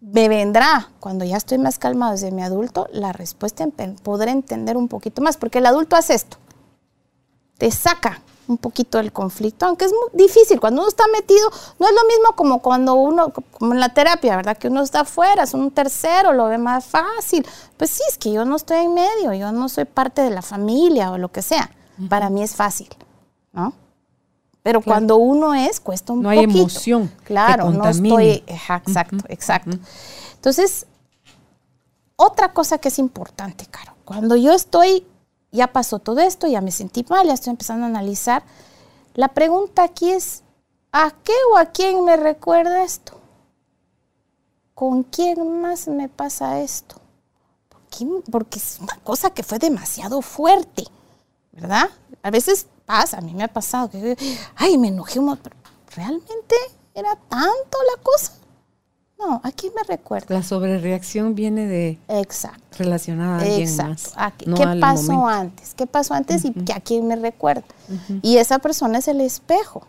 [0.00, 3.66] Me vendrá, cuando ya estoy más calmado desde mi adulto, la respuesta
[4.02, 6.38] podré entender un poquito más, porque el adulto hace esto,
[7.58, 11.86] te saca un poquito del conflicto, aunque es muy difícil, cuando uno está metido, no
[11.86, 14.56] es lo mismo como cuando uno, como en la terapia, ¿verdad?
[14.56, 17.46] Que uno está afuera, es un tercero, lo ve más fácil.
[17.76, 20.42] Pues sí, es que yo no estoy en medio, yo no soy parte de la
[20.42, 21.70] familia o lo que sea.
[22.08, 22.88] Para mí es fácil,
[23.52, 23.72] ¿no?
[24.62, 24.94] Pero Claro.
[24.94, 26.60] cuando uno es, cuesta un No hay poquito.
[26.60, 29.78] emoción que Claro, no estoy, exacto, exacto.
[30.34, 30.86] Entonces,
[32.16, 35.06] otra cosa que es importante, Caro, cuando yo estoy,
[35.50, 38.42] ya pasó todo esto, ya me sentí mal, ya estoy empezando a analizar,
[39.14, 40.42] la pregunta aquí es,
[40.92, 43.18] ¿a qué o a quién me recuerda esto?
[44.74, 47.00] ¿Con quién más me pasa esto?
[47.68, 48.06] ¿Por qué?
[48.30, 50.84] Porque es una cosa que fue demasiado fuerte,
[51.52, 51.88] ¿verdad?
[52.22, 54.16] A veces pasa, a mí me ha pasado que,
[54.56, 55.56] ay, me enojé, pero
[55.94, 56.56] ¿realmente
[56.92, 58.32] era tanto la cosa?
[59.16, 60.34] No, ¿a quién me recuerda?
[60.34, 62.78] La sobrereacción viene de Exacto.
[62.78, 63.90] relacionada a alguien Exacto.
[63.92, 64.12] más.
[64.16, 65.28] ¿A qué no qué al pasó momento.
[65.28, 65.74] antes?
[65.74, 67.62] ¿Qué pasó antes y que a quién me recuerda?
[68.22, 69.86] Y esa persona es el espejo,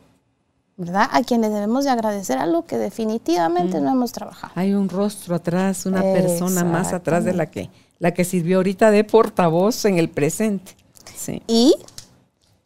[0.78, 1.10] ¿verdad?
[1.12, 4.54] A quienes debemos de agradecer algo que definitivamente no hemos trabajado.
[4.56, 8.91] Hay un rostro atrás, una persona más atrás de la que, la que sirvió ahorita
[8.91, 10.76] de portavoz en el presente.
[11.16, 11.41] Sí.
[11.47, 11.76] ¿Y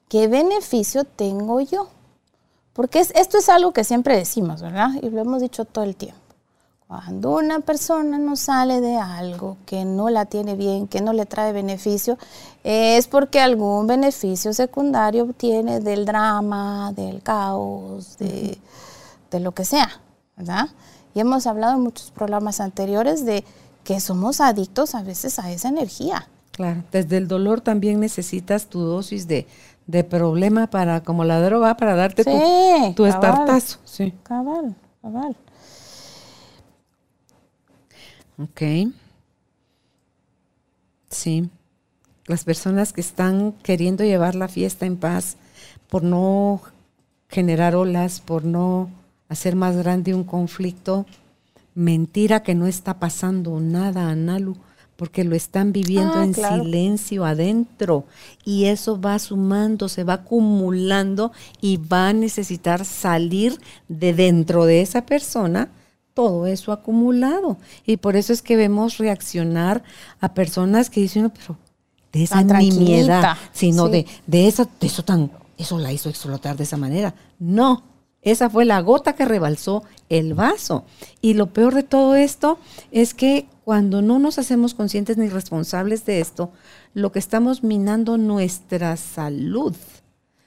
[0.08, 1.90] qué beneficio tengo yo?
[2.74, 4.90] Porque es- esto es algo que siempre decimos, ¿verdad?
[5.02, 6.20] Y lo hemos dicho todo el tiempo.
[6.88, 11.26] Cuando una persona no sale de algo que no la tiene bien, que no le
[11.26, 12.18] trae beneficio,
[12.64, 18.60] es porque algún beneficio secundario obtiene del drama, del caos, de,
[19.32, 20.00] de lo que sea,
[20.38, 20.70] ¿verdad?
[21.16, 23.44] Y hemos hablado en muchos programas anteriores de
[23.84, 26.28] que somos adictos a veces a esa energía.
[26.52, 29.48] Claro, desde el dolor también necesitas tu dosis de,
[29.88, 32.32] de problema para, como la droga, para darte tu-
[32.96, 33.10] tu, cabal.
[33.10, 33.80] estartazo.
[33.86, 34.14] Sí.
[34.24, 35.36] Cabal, cabal.
[38.38, 38.62] Ok.
[41.10, 41.50] Sí.
[42.26, 45.38] Las personas que están queriendo llevar la fiesta en paz
[45.90, 46.62] por no
[47.30, 48.90] generar olas, por no
[49.30, 51.06] hacer más grande un conflicto,
[51.76, 54.56] mentira que no está pasando nada, Analu,
[54.96, 56.64] porque lo están viviendo Ah, en claro.
[56.64, 58.06] silencio adentro
[58.46, 61.32] y eso va sumando, se va acumulando
[61.62, 65.70] y va a necesitar salir de dentro de esa persona
[66.14, 67.58] todo eso acumulado.
[67.86, 69.84] Y por eso es que vemos reaccionar
[70.22, 71.58] a personas que dicen, "No, pero
[72.14, 73.92] de esa nimiedad, sino sí.
[73.92, 77.14] de, de, eso, de eso tan, eso la hizo explotar de esa manera.
[77.38, 77.84] No,
[78.22, 80.86] esa fue la gota que rebalsó el vaso.
[81.22, 82.60] Y lo peor de todo esto
[82.92, 86.52] es que cuando no nos hacemos conscientes ni responsables de esto,
[86.94, 89.76] lo que estamos minando nuestra salud.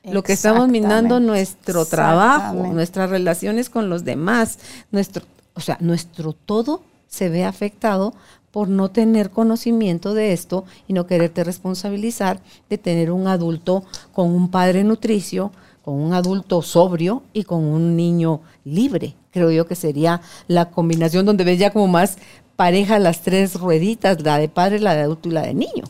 [0.04, 4.60] Lo que estamos minando nuestro trabajo, nuestras relaciones con los demás,
[4.92, 8.14] nuestro, o sea, nuestro todo se ve afectado
[8.52, 12.40] por no tener conocimiento de esto y no quererte responsabilizar
[12.70, 15.50] de tener un adulto con un padre nutricio,
[15.84, 19.16] con un adulto sobrio y con un niño libre.
[19.32, 22.16] Creo yo que sería la combinación donde ves ya como más
[22.58, 25.84] pareja las tres rueditas, la de padre, la de adulto y la de niño.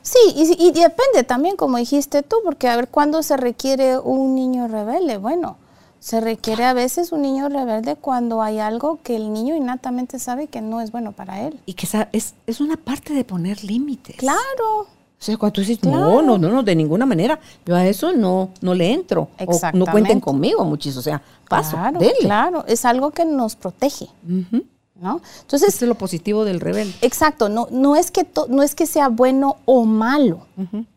[0.00, 4.36] Sí, y, y depende también, como dijiste tú, porque a ver, ¿cuándo se requiere un
[4.36, 5.16] niño rebelde?
[5.18, 5.56] Bueno,
[5.98, 10.46] se requiere a veces un niño rebelde cuando hay algo que el niño innatamente sabe
[10.46, 11.58] que no es bueno para él.
[11.66, 14.14] Y que es, es una parte de poner límites.
[14.14, 14.82] Claro.
[14.82, 14.86] O
[15.18, 18.50] sea, cuando tú dices, no, no, no, no, de ninguna manera, yo a eso no,
[18.60, 19.30] no le entro.
[19.46, 21.00] O no cuenten conmigo, muchísimo.
[21.00, 22.18] O sea, paso, Claro, denle.
[22.20, 24.62] claro, es algo que nos protege, Ujú.
[25.04, 25.20] ¿No?
[25.42, 26.94] Entonces, Ese es lo positivo del rebelde.
[27.02, 30.46] exacto, no, no, es que to- no es que sea bueno o malo,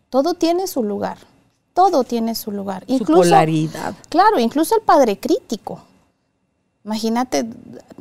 [0.10, 1.18] todo tiene su lugar,
[1.74, 2.86] todo tiene su lugar.
[2.88, 3.94] Su polaridad.
[4.10, 5.82] Claro, incluso el padre crítico.
[6.86, 7.46] Imagínate,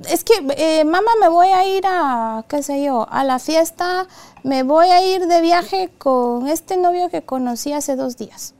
[0.08, 4.06] es que, eh, mamá, me voy a ir a, qué sé yo, a la fiesta,
[4.44, 8.54] me voy a ir de viaje con este novio que conocí hace dos días.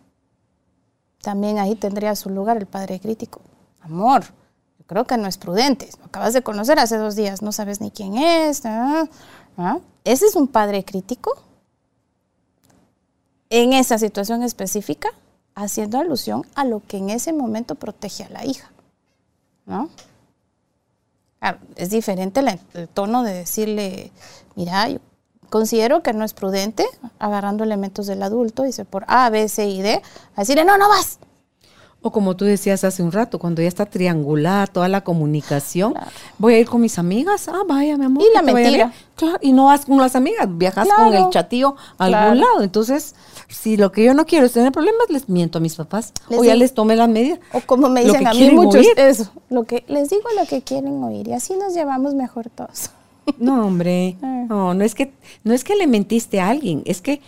[1.23, 3.41] También ahí tendría su lugar el padre crítico.
[3.83, 4.25] Amor,
[4.87, 5.89] creo que no es prudente.
[5.99, 8.65] Lo acabas de conocer hace dos días, no sabes ni quién es.
[8.65, 9.09] ah,
[9.59, 9.79] ah.
[10.05, 11.37] ¿Ese es un padre crítico?
[13.51, 15.11] En esa situación específica,
[15.55, 18.71] haciendo alusión a lo que en ese momento protege a la hija.
[19.65, 19.89] ¿No?
[21.41, 22.41] Claro, es diferente
[22.75, 24.13] el tono de decirle,
[24.55, 24.89] mira,
[25.51, 26.87] considero que no es prudente,
[27.19, 30.03] agarrando elementos del adulto, dice por A, B, C y D,
[30.35, 31.19] a decirle, no, no vas.
[32.03, 35.95] O como tú decías hace un rato, cuando ya está triangulada toda la comunicación,
[36.39, 38.23] voy a ir con mis amigas, ah, vaya, mi amor.
[38.23, 38.93] Y la mentira.
[39.17, 42.63] Claro, y no vas con las amigas, viajas con el chatío a algún lado.
[42.63, 43.17] Entonces,
[43.49, 46.13] si lo que yo no quiero es tener problemas, les miento a mis papás.
[46.29, 47.41] Les o ya digo- les tomé las medidas.
[47.53, 48.93] O como me dicen a mí muchos, oír.
[48.99, 52.91] eso, lo que les digo lo que quieren oír y así nos llevamos mejor todos.
[53.39, 54.17] No, hombre.
[54.23, 54.45] Ah.
[54.49, 57.21] No, no es que no es que le mentiste a alguien, es que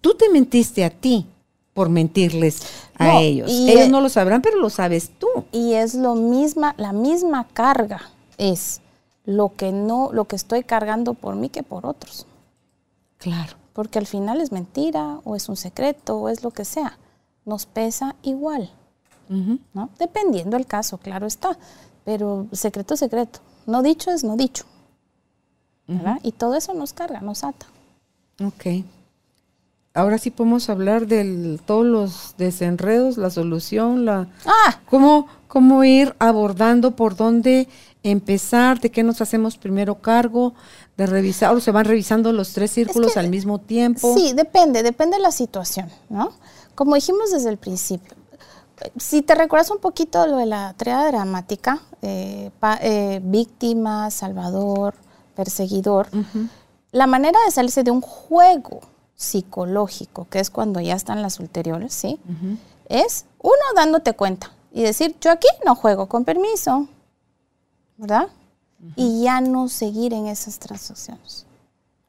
[0.00, 1.26] tú te mentiste a ti
[1.74, 2.62] por mentirles
[2.98, 3.50] a No, ellos.
[3.50, 5.26] ellos no lo sabrán, pero lo sabes tú.
[5.52, 8.00] Y es lo misma, la misma carga
[8.38, 8.80] es
[9.24, 12.26] lo que no, lo que estoy cargando por mí que por otros.
[13.18, 13.54] Claro.
[13.72, 16.98] Porque al final es mentira, o es un secreto, o es lo que sea.
[17.44, 18.70] Nos pesa igual.
[19.28, 19.88] ¿no?
[19.98, 21.56] Dependiendo el caso, claro está.
[22.04, 23.38] Pero secreto secreto.
[23.66, 24.64] No dicho es no dicho.
[25.86, 26.18] ¿verdad?
[26.22, 27.66] Y todo eso nos carga, nos ata.
[28.44, 28.84] Ok.
[29.94, 34.78] Ahora sí podemos hablar de todos los desenredos, la solución, la ¡Ah!
[34.88, 37.68] cómo, cómo ir abordando por dónde
[38.02, 40.54] empezar, de qué nos hacemos primero cargo,
[40.96, 44.14] de revisar, o se van revisando los tres círculos que- al mismo tiempo.
[44.16, 46.30] Sí, depende, depende de la situación, ¿no?
[46.74, 48.16] Como dijimos desde el principio,
[48.96, 54.94] si te recuerdas un poquito lo de la triada dramática, eh, pa- eh, víctima, salvador,
[55.36, 56.08] perseguidor,
[56.92, 58.80] la manera de salirse de un juego
[59.22, 62.18] psicológico, que es cuando ya están las ulteriores, ¿sí?
[62.88, 66.88] Es uno dándote cuenta y decir, yo aquí no juego, con permiso,
[67.96, 68.28] ¿verdad?
[68.96, 71.46] Y ya no seguir en esas transacciones.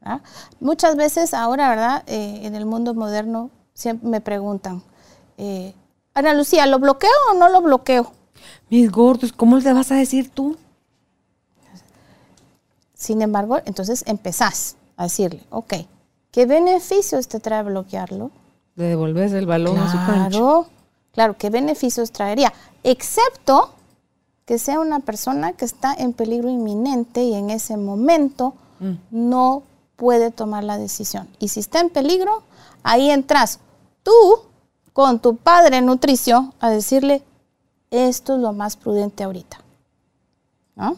[0.01, 0.22] ¿verdad?
[0.59, 2.03] Muchas veces ahora, ¿verdad?
[2.07, 4.82] Eh, en el mundo moderno siempre me preguntan,
[5.38, 5.76] eh,
[6.16, 8.11] Ana Lucía, ¿lo bloqueo o no lo bloqueo?
[8.70, 10.57] Mis gordos, ¿cómo le vas a decir tú?
[12.95, 15.74] Sin embargo, entonces empezás a decirle, ok,
[16.34, 18.31] ¿qué beneficios te trae bloquearlo?
[18.75, 20.29] Le devolves el balón a su cancha.
[20.31, 20.65] Claro,
[21.13, 22.51] claro, ¿qué beneficios traería?
[22.84, 23.69] Excepto
[24.43, 28.93] que sea una persona que está en peligro inminente y en ese momento Mm.
[29.11, 29.63] no
[29.95, 31.29] puede tomar la decisión.
[31.39, 32.43] Y si está en peligro,
[32.81, 33.59] ahí entras
[34.01, 34.11] tú
[34.91, 37.23] con tu padre nutricio a decirle,
[37.91, 39.61] esto es lo más prudente ahorita,
[40.75, 40.97] ¿no?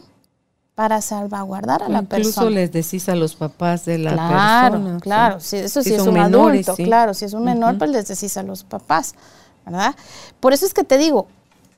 [0.76, 2.50] Para salvaguardar a la Incluso persona.
[2.50, 5.00] les decís a los papás de la claro, persona.
[5.00, 5.46] Claro, ¿sí?
[5.48, 6.84] sí, eso Si sí es un menores, adulto, sí.
[6.84, 9.14] claro, si es un menor, pues les decís a los papás,
[9.64, 9.96] ¿verdad?
[10.38, 11.26] Por eso es que te digo,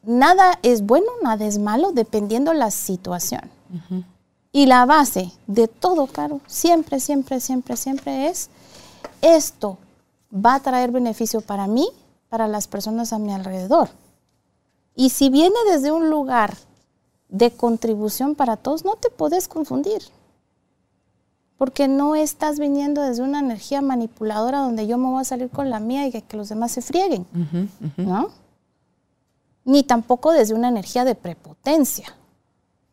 [0.02, 3.42] nada es bueno, nada es malo, dependiendo la situación.
[4.50, 8.50] Y la base de todo, Caro, siempre, siempre, siempre, siempre es,
[9.22, 9.78] esto
[10.34, 11.88] va a traer beneficio para mí,
[12.28, 13.90] para las personas a mi alrededor.
[14.96, 16.56] Y si viene desde un lugar
[17.28, 20.02] de contribución para todos, no te puedes confundir.
[21.56, 25.70] Porque no estás viniendo desde una energía manipuladora donde yo me voy a salir con
[25.70, 28.10] la mía y que, que los demás se frieguen, Ujú, ujú.
[28.10, 28.30] ¿no?
[29.64, 32.14] Ni tampoco desde una energía de prepotencia.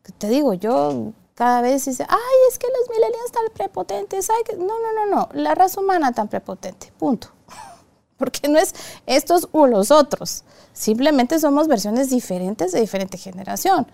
[0.02, 4.28] Que te digo, yo cada vez dice, ay, es que los millennials están prepotentes.
[4.30, 4.56] ay, que-".
[4.56, 5.28] No, no, no, no.
[5.32, 6.92] La raza humana tan prepotente.
[6.98, 7.28] Punto.
[8.18, 8.74] Porque no es
[9.06, 10.44] estos o los otros.
[10.72, 13.86] Simplemente somos versiones diferentes de diferente generación.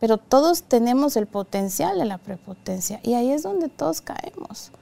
[0.00, 3.00] Pero todos tenemos el potencial de la prepotencia.
[3.02, 4.72] Y ahí es donde todos caemos.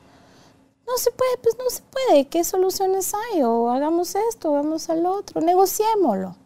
[0.87, 2.29] No se puede, pues no se puede.
[2.29, 3.43] ¿Qué soluciones hay?
[3.43, 5.41] O hagamos esto, o hagamos al otro.
[5.41, 6.37] Negociémoslo.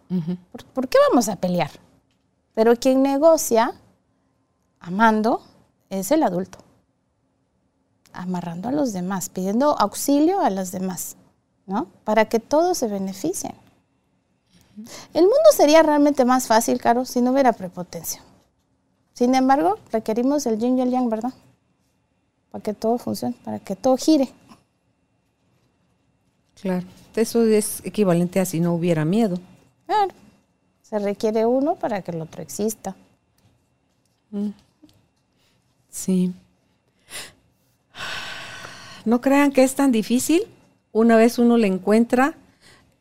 [0.51, 1.70] ¿Por, por qué vamos a pelear?
[2.55, 3.75] Pero quien negocia,
[4.81, 5.43] amando,
[5.91, 6.59] es el adulto.
[8.12, 11.16] Amarrando a los demás, pidiendo auxilio a los demás,
[11.66, 11.87] ¿no?
[12.05, 13.55] Para que todos se beneficien.
[15.14, 18.23] El mundo sería realmente más fácil, Caro, si no hubiera prepotencia.
[19.15, 21.33] Sin embargo, requerimos el yin y el yang, ¿verdad?
[22.51, 24.29] Para que todo funcione, para que todo gire.
[26.61, 26.87] Claro.
[27.15, 29.39] Eso es equivalente a si no hubiera miedo.
[29.87, 30.15] Claro.
[30.83, 32.97] Se requiere uno para que el otro exista.
[35.91, 36.33] Sí.
[39.05, 40.43] No crean que es tan difícil.
[40.93, 42.35] Una vez uno le encuentra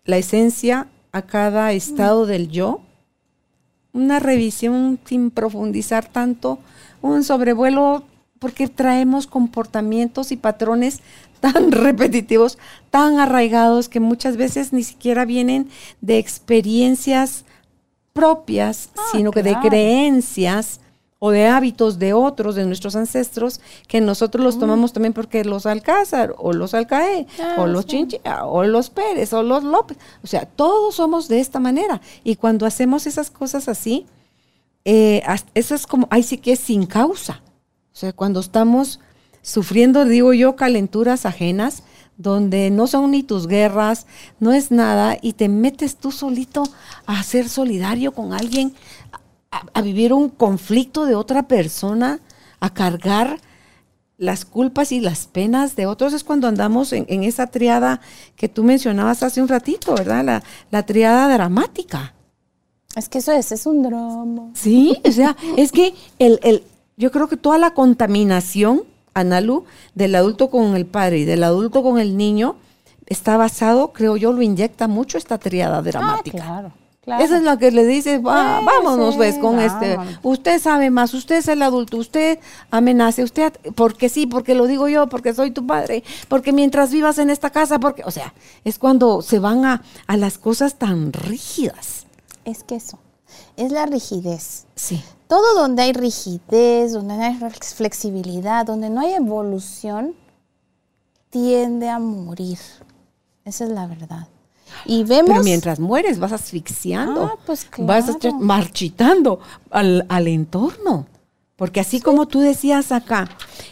[0.03, 2.81] la esencia a cada estado del yo.
[3.93, 6.59] Una revisión sin profundizar tanto,
[7.01, 8.03] un sobrevuelo
[8.39, 11.01] porque traemos comportamientos y patrones
[11.39, 12.57] tan repetitivos,
[12.89, 15.69] tan arraigados que muchas veces ni siquiera vienen
[16.01, 17.45] de experiencias
[18.13, 20.80] propias, Ah, sino que de creencias
[21.23, 25.67] o de hábitos de otros, de nuestros ancestros, que nosotros los tomamos también porque los
[25.67, 27.89] Alcázar, o los Alcaé, Ah, o los sí.
[27.89, 29.99] Chinchilla, o los Pérez, o los López.
[30.23, 32.01] O sea, todos somos de esta manera.
[32.23, 34.07] Y cuando hacemos esas cosas así,
[34.83, 35.21] eh,
[35.53, 37.43] eso es como, ahí sí que es sin causa.
[37.93, 38.99] O sea, cuando estamos
[39.43, 41.83] sufriendo, digo yo, calenturas ajenas,
[42.17, 44.07] donde no son ni tus guerras,
[44.39, 46.63] no es nada, y te metes tú solito
[47.05, 48.73] a ser solidario con alguien,
[49.51, 52.19] a, a vivir un conflicto de otra persona,
[52.59, 53.39] a cargar
[54.17, 58.01] las culpas y las penas de otros, es cuando andamos en, en esa triada
[58.35, 60.23] que tú mencionabas hace un ratito, ¿verdad?
[60.23, 62.13] La, la triada dramática.
[62.95, 64.51] Es que eso es, es un drama.
[64.53, 66.63] Sí, o sea, es que el, el,
[66.97, 68.83] yo creo que toda la contaminación,
[69.13, 72.57] Analu, del adulto con el padre y del adulto con el niño,
[73.07, 76.37] está basado, creo yo, lo inyecta mucho esta triada dramática.
[76.37, 77.23] Ah, claro, claro.
[77.23, 80.89] Esa es la que le dice, va, Sí, vámonos sí, pues con este, usted sabe
[80.89, 82.39] más, usted es el adulto, usted
[82.69, 87.17] amenace, usted, porque sí, porque lo digo yo, porque soy tu padre, porque mientras vivas
[87.17, 88.33] en esta casa, porque, o sea,
[88.63, 92.05] es cuando se van a, a las cosas tan rígidas.
[92.45, 92.99] Es que eso,
[93.57, 94.65] es la rigidez.
[94.75, 95.03] Sí.
[95.27, 100.13] Todo donde hay rigidez, donde no hay flex- flexibilidad, donde no hay evolución,
[101.29, 102.59] tiende a morir.
[103.45, 104.27] Esa es la verdad.
[104.85, 105.29] Y vemos...
[105.31, 108.37] Pero mientras mueres vas asfixiando, Ah, pues vas claro.
[108.37, 111.07] marchitando al, al entorno.
[111.55, 113.29] Porque así como tú decías acá,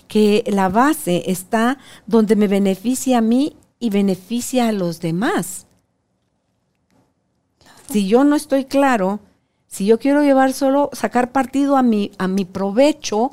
[0.08, 5.66] que la base está donde me beneficia a mí y beneficia a los demás.
[7.92, 9.20] Si yo no estoy claro,
[9.68, 13.32] si yo quiero llevar solo, sacar partido a mi, a mi provecho,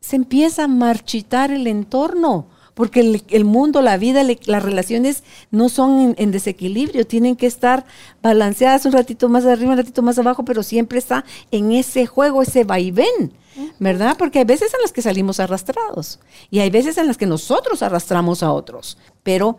[0.00, 5.22] se empieza a marchitar el entorno, porque el, el mundo, la vida, le- las relaciones
[5.50, 7.84] no son en, en desequilibrio, tienen que estar
[8.22, 12.42] balanceadas un ratito más arriba, un ratito más abajo, pero siempre está en ese juego,
[12.42, 13.32] ese vaivén,
[13.78, 14.16] ¿verdad?
[14.18, 16.18] Porque hay veces en las que salimos arrastrados
[16.50, 19.58] y hay veces en las que nosotros arrastramos a otros, pero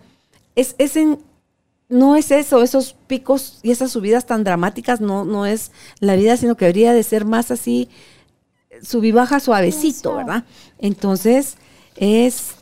[0.56, 1.20] es, es en,
[1.88, 6.36] no es eso, esos picos y esas subidas tan dramáticas no, no es la vida,
[6.36, 7.88] sino que debería de ser más así,
[8.82, 10.16] sub y baja suavecito.
[10.16, 10.44] ¿verdad?
[10.80, 11.56] Entonces,
[11.96, 12.55] es,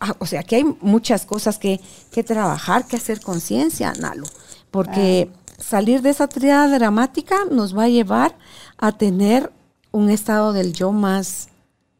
[0.00, 1.80] ah, o sea, que hay muchas cosas que,
[2.10, 4.26] que trabajar, que hacer conciencia, Nalo,
[4.70, 8.36] porque salir de esa triada dramática nos va a llevar
[8.76, 9.52] a tener
[9.92, 11.48] un estado del yo más,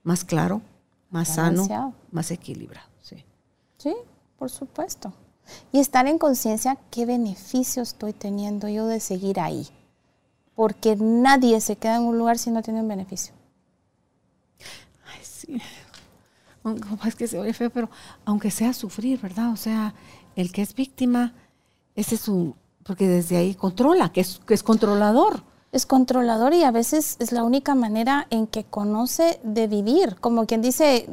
[0.03, 0.62] más claro,
[1.11, 2.88] más sano, más equilibrado.
[3.03, 3.24] Sí.
[3.78, 3.94] Sí,
[4.38, 5.12] por supuesto.
[5.72, 9.66] Y estar en conciencia qué beneficio estoy teniendo yo de seguir ahí.
[10.55, 13.32] Porque nadie se queda en un lugar si no tiene un beneficio.
[15.07, 15.61] Ay, sí.
[17.06, 17.90] Es que se oye feo, pero
[18.24, 19.52] aunque sea sufrir, ¿verdad?
[19.52, 19.94] O sea,
[20.36, 21.34] el que es víctima,
[21.94, 22.54] ese es su.
[22.84, 25.42] Porque desde ahí controla, que es, que es controlador.
[25.72, 30.16] Es controlador y a veces es la única manera en que conoce de vivir.
[30.20, 31.06] Como quien dice,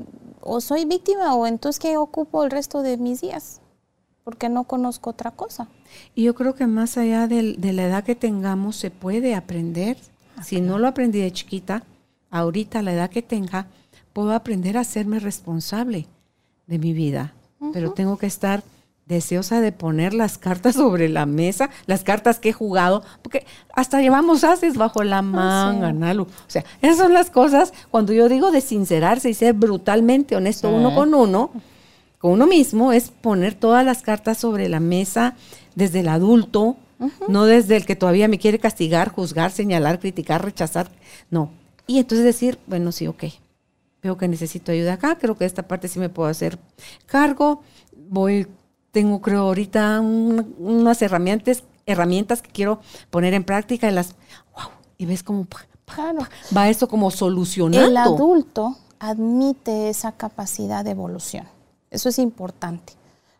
[0.46, 3.62] o soy víctima o entonces que ocupo el resto de mis días.
[4.24, 5.68] Porque no conozco otra cosa.
[6.14, 9.98] Y yo creo que más allá de, la edad que tengamos, se puede aprender.
[10.44, 11.84] Si no lo aprendí de chiquita,
[12.30, 13.68] ahorita, la edad que tenga,
[14.16, 16.08] puedo aprender a hacerme responsable
[16.68, 17.34] de mi vida.
[17.74, 18.64] Pero tengo que estar
[19.08, 24.00] deseosa de poner las cartas sobre la mesa, las cartas que he jugado, porque hasta
[24.00, 26.24] llevamos haces bajo la manga, Nalu.
[26.24, 30.70] O sea, esas son las cosas, cuando yo digo de sincerarse y ser brutalmente honesto
[30.70, 30.74] Sí.
[30.74, 31.52] uno con uno,
[32.18, 35.36] con uno mismo es poner todas las cartas sobre la mesa
[35.76, 36.78] desde el adulto,
[37.28, 40.90] no desde el que todavía me quiere castigar, juzgar, señalar, criticar, rechazar.
[41.30, 41.50] No.
[41.86, 43.26] Y entonces decir, bueno, sí, ok.
[44.06, 46.60] Veo que necesito ayuda acá, creo que esta parte sí me puedo hacer
[47.08, 47.64] cargo.
[48.08, 48.46] Voy,
[48.92, 54.14] tengo creo ahorita un- unas herramientas, herramientas que quiero poner en práctica y las,
[54.56, 55.34] wow, y ves pa,
[55.88, 57.88] pa, pa, va eso como solucionando.
[57.90, 61.48] El adulto admite esa capacidad de evolución.
[61.90, 62.94] Eso es importante.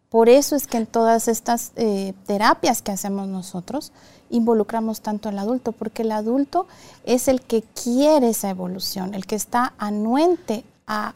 [0.10, 3.92] Por eso es que en todas estas eh, terapias que hacemos nosotros
[4.30, 6.68] involucramos tanto al adulto, porque el adulto
[7.06, 11.14] es el que quiere esa evolución, el que está anuente a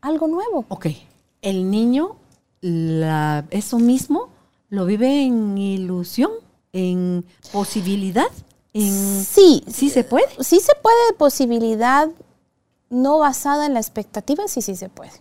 [0.00, 0.64] algo nuevo.
[0.68, 0.86] Ok,
[1.42, 2.16] el niño
[2.60, 4.28] la, eso mismo
[4.68, 6.30] lo vive en ilusión,
[6.72, 8.28] en posibilidad,
[8.72, 10.28] en Sí, sí se puede.
[10.40, 12.08] sí se puede posibilidad
[12.88, 15.12] no basada en la expectativa, sí, sí se puede.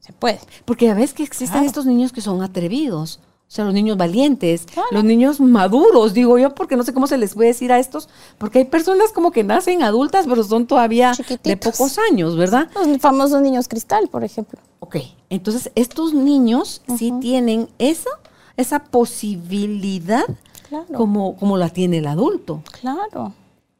[0.00, 0.40] Se puede.
[0.64, 1.66] Porque ya ves que existen Claro.
[1.66, 3.20] estos niños que son atrevidos,
[3.50, 4.86] o sea, los niños valientes, Claro.
[4.92, 8.08] los niños maduros, digo yo, porque no sé cómo se les puede decir a estos,
[8.38, 12.68] porque hay personas como que nacen adultas, pero son todavía de pocos años, ¿verdad?
[12.76, 14.60] Los famosos niños cristal, por ejemplo.
[14.78, 14.98] Ok,
[15.30, 18.10] entonces estos niños sí tienen esa,
[18.56, 20.24] esa posibilidad
[20.68, 20.86] Claro.
[20.96, 22.62] como, como la tiene el adulto.
[22.80, 23.32] Claro.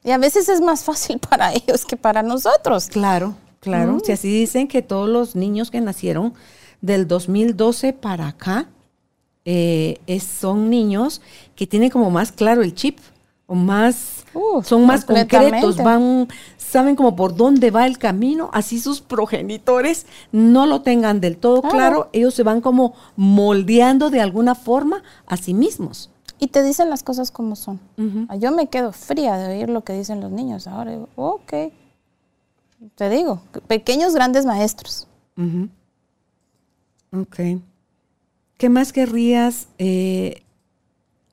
[0.03, 2.89] Y a veces es más fácil para ellos que para nosotros.
[2.89, 3.99] Claro, claro.
[4.05, 6.35] Si así dicen que todos los niños que nacieron
[6.81, 8.67] del 2012 para acá
[9.45, 11.21] eh, es- son niños
[11.57, 12.99] que tienen como más claro el chip
[13.47, 14.25] o más
[14.65, 20.67] son más concretos, van saben como por dónde va el camino, así sus progenitores no
[20.67, 21.75] lo tengan del todo Claro.
[21.77, 26.11] claro, ellos se van como moldeando de alguna forma a sí mismos.
[26.39, 27.81] Y te dicen las cosas como son.
[28.29, 30.93] Ah, Yo me quedo fría de oír lo que dicen los niños ahora.
[30.93, 31.53] Digo, ok.
[32.95, 35.07] Te digo, pequeños grandes maestros.
[37.13, 37.41] Ok.
[38.61, 40.43] ¿Qué más querrías eh,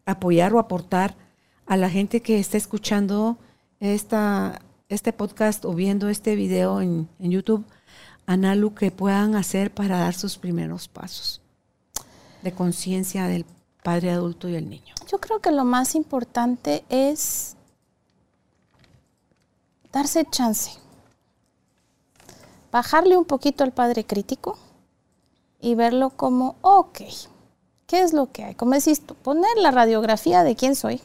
[0.05, 1.17] apoyar o aportar
[1.65, 3.37] a la gente que está escuchando
[3.81, 7.65] esta, este podcast o viendo este video en, en YouTube,
[8.27, 11.41] Analu, que puedan hacer para dar sus primeros pasos
[12.43, 13.45] de conciencia del
[13.83, 14.95] padre adulto y el niño?
[15.11, 17.57] Yo creo que lo más importante es
[19.91, 20.79] darse chance.
[22.71, 24.57] Bajarle un poquito al padre crítico
[25.59, 26.99] y verlo como, ok,
[27.85, 28.55] ¿qué es lo que hay?
[28.55, 31.01] Como decís tú, poner la radiografía de quién soy,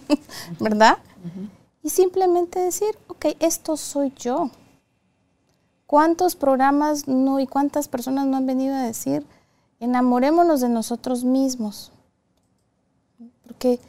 [0.60, 0.98] ¿verdad?
[1.82, 4.50] Y simplemente decir, ok, esto soy yo.
[5.86, 9.24] ¿Cuántos programas no y cuántas personas no han venido a decir,
[9.78, 11.92] enamorémonos de nosotros mismos?
[13.56, 13.80] porque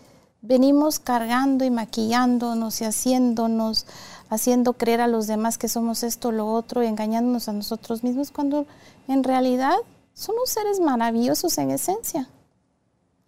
[0.41, 3.85] venimos cargando y maquillándonos y haciéndonos,
[4.29, 8.31] haciendo creer a los demás que somos esto, lo otro, y engañándonos a nosotros mismos,
[8.31, 8.65] cuando
[9.09, 9.75] en realidad
[10.17, 12.27] somos seres maravillosos en esencia.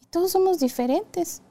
[0.01, 1.41] Y todos somos diferentes.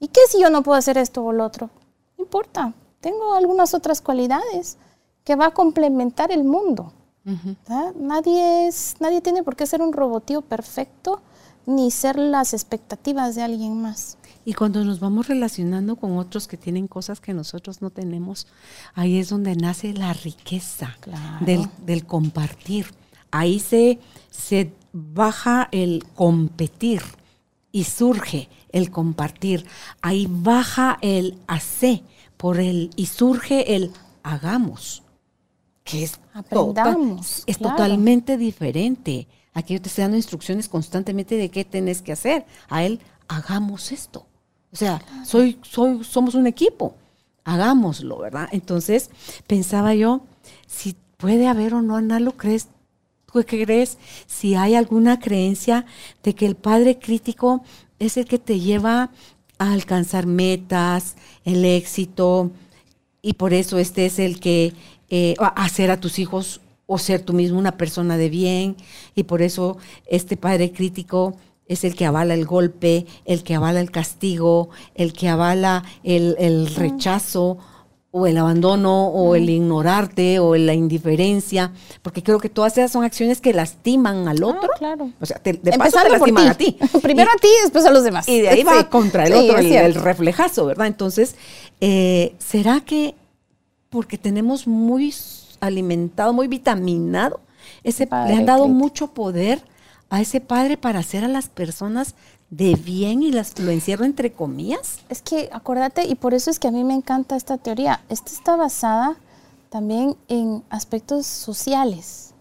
[0.00, 1.70] ¿Y qué si yo no puedo hacer esto o lo otro?
[2.18, 4.78] No importa, tengo algunas otras cualidades
[5.22, 6.92] que va a complementar el mundo.
[7.22, 7.94] ¿verdad?
[7.94, 11.20] Nadie, es, nadie tiene por qué ser un robotío perfecto
[11.66, 14.16] ni ser las expectativas de alguien más.
[14.44, 18.48] Y cuando nos vamos relacionando con otros que tienen cosas que nosotros no tenemos,
[18.94, 21.44] ahí es donde nace la riqueza Claro.
[21.46, 22.86] del, del compartir.
[23.30, 23.98] Ahí se,
[24.30, 27.02] se baja el competir
[27.72, 29.66] y surge el compartir.
[30.02, 32.02] Ahí baja el hacer
[32.36, 35.02] por el y surge el hagamos,
[35.84, 37.76] que es, Aprendamos, es claro.
[37.76, 39.26] totalmente diferente.
[39.52, 42.46] Aquí yo te estoy dando instrucciones constantemente de qué tenés que hacer.
[42.68, 44.26] A él, hagamos esto.
[44.72, 46.94] O sea, soy, soy, somos un equipo.
[47.44, 48.48] Hagámoslo, ¿verdad?
[48.52, 49.10] Entonces,
[49.46, 50.20] pensaba yo,
[50.66, 52.68] si puede haber o no, Ana, ¿lo crees?
[53.32, 53.98] ¿Tú qué crees?
[54.26, 55.84] Si hay alguna creencia
[56.22, 57.62] de que el padre crítico
[57.98, 59.10] es el que te lleva
[59.58, 62.50] a alcanzar metas, el éxito,
[63.22, 64.72] y por eso este es el que
[65.10, 68.76] eh, a- hacer a tus hijos o ser tú mismo una persona de bien
[69.14, 69.76] y por eso
[70.06, 71.36] este padre crítico
[71.68, 76.34] es el que avala el golpe, el que avala el castigo, el que avala el,
[76.38, 77.58] el rechazo
[78.12, 83.04] o el abandono o el ignorarte o la indiferencia, porque creo que todas esas son
[83.04, 84.68] acciones que lastiman al otro.
[84.74, 85.10] Ah, claro.
[85.20, 86.76] O sea, te, de paso te lastiman a ti.
[87.02, 88.28] Primero Y- a ti y después a los demás.
[88.28, 88.64] y de ahí Sí.
[88.64, 90.88] va contra el Sí, otro, el, reflejazo, ¿verdad?
[90.88, 91.36] Entonces,
[91.80, 93.14] eh, ¿será que
[93.90, 95.14] porque tenemos muy
[95.60, 97.40] alimentado, muy vitaminado,
[97.84, 99.62] ese, Padre le han dado mucho poder
[100.08, 102.14] a ese padre para hacer a las personas
[102.50, 104.98] de bien y las lo encierro entre comillas?
[105.08, 108.00] Es que acuérdate, y por eso es que a mí me encanta esta teoría.
[108.08, 109.16] Esta está basada
[109.68, 112.32] también en aspectos sociales,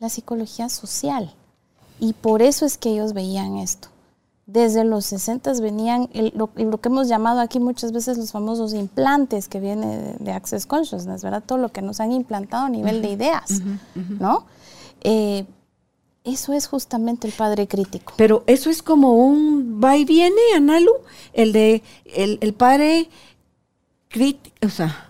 [0.00, 1.34] la psicología social.
[2.00, 3.88] Y por eso es que ellos veían esto.
[4.46, 8.72] Desde los 60 venían el- lo, lo que hemos llamado aquí muchas veces los famosos
[8.72, 11.42] implantes que viene de, de Access Consciousness, ¿verdad?
[11.44, 13.60] Todo lo que nos han implantado a nivel de ideas,
[14.18, 14.44] ¿no?
[15.02, 15.44] Eh,
[16.28, 18.14] eso es justamente el padre crítico.
[18.16, 20.92] Pero eso es como un va y viene, Analu,
[21.32, 23.08] el de el, el padre
[24.08, 25.06] crítico, o sea,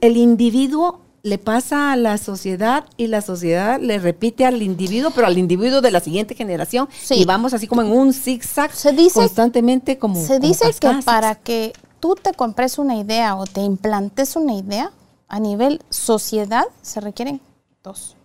[0.00, 5.26] el individuo le pasa a la sociedad y la sociedad le repite al individuo, pero
[5.26, 7.14] al individuo de la siguiente generación Sí.
[7.14, 10.90] y vamos así como en un zigzag Se dice- constantemente como Se como dice que
[11.04, 14.90] para que tú te compres una idea o te implantes una idea
[15.28, 17.40] a nivel sociedad se requieren
[17.82, 18.16] dos.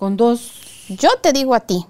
[0.00, 1.86] Con dos Yo te digo a ti,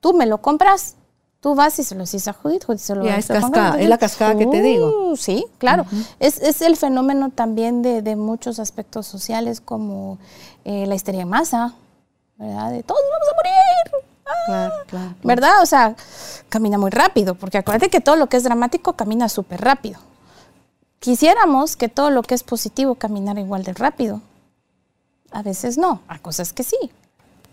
[0.00, 0.96] tú me lo compras,
[1.40, 3.88] tú vas y se lo dices a Judith, Judith se lo Ya, es cascada, es
[3.88, 5.12] la cascada que te digo.
[5.12, 5.86] Uh, Sí, claro.
[6.18, 10.18] es, es el fenómeno también de, de muchos aspectos sociales como
[10.64, 11.74] eh, la histeria en masa,
[12.36, 12.72] ¿verdad?
[12.72, 14.06] De todos vamos a morir.
[14.26, 15.14] Ah, Claro, claro.
[15.22, 15.62] ¿Verdad?
[15.62, 15.94] O sea,
[16.48, 20.00] camina muy rápido, porque acuérdate que todo lo que es dramático camina súper rápido.
[20.98, 24.20] Quisiéramos que todo lo que es positivo caminara igual de rápido.
[25.30, 26.76] A veces no, hay cosas que sí,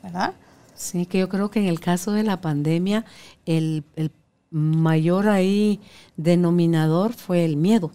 [0.03, 0.33] ¿verdad?
[0.75, 3.05] Sí, que yo creo que en el caso de la pandemia,
[3.45, 4.11] el, el
[4.51, 5.79] mayor ahí
[6.17, 7.91] denominador fue el miedo.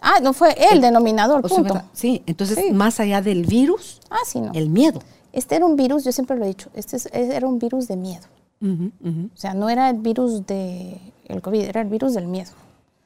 [0.00, 1.82] Ah, no fue el denominador, O sea, punto.
[1.92, 2.72] sí, entonces Sí.
[2.72, 4.52] más allá del virus, Ah, sí, no.
[4.54, 5.00] el miedo.
[5.32, 7.96] Este era un virus, yo siempre lo he dicho, este es- era un virus de
[7.96, 8.26] miedo.
[8.60, 12.50] O sea, no era el virus de el COVID, era el virus del miedo,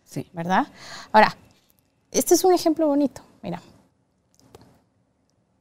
[0.04, 0.26] Sí.
[0.32, 0.66] ¿verdad?
[1.12, 1.36] Ahora,
[2.10, 3.60] este es un ejemplo bonito, mira.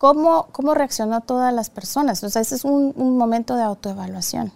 [0.01, 2.23] ¿Cómo, cómo reaccionó todas las personas?
[2.23, 4.51] O sea, ese es un, un momento de autoevaluación.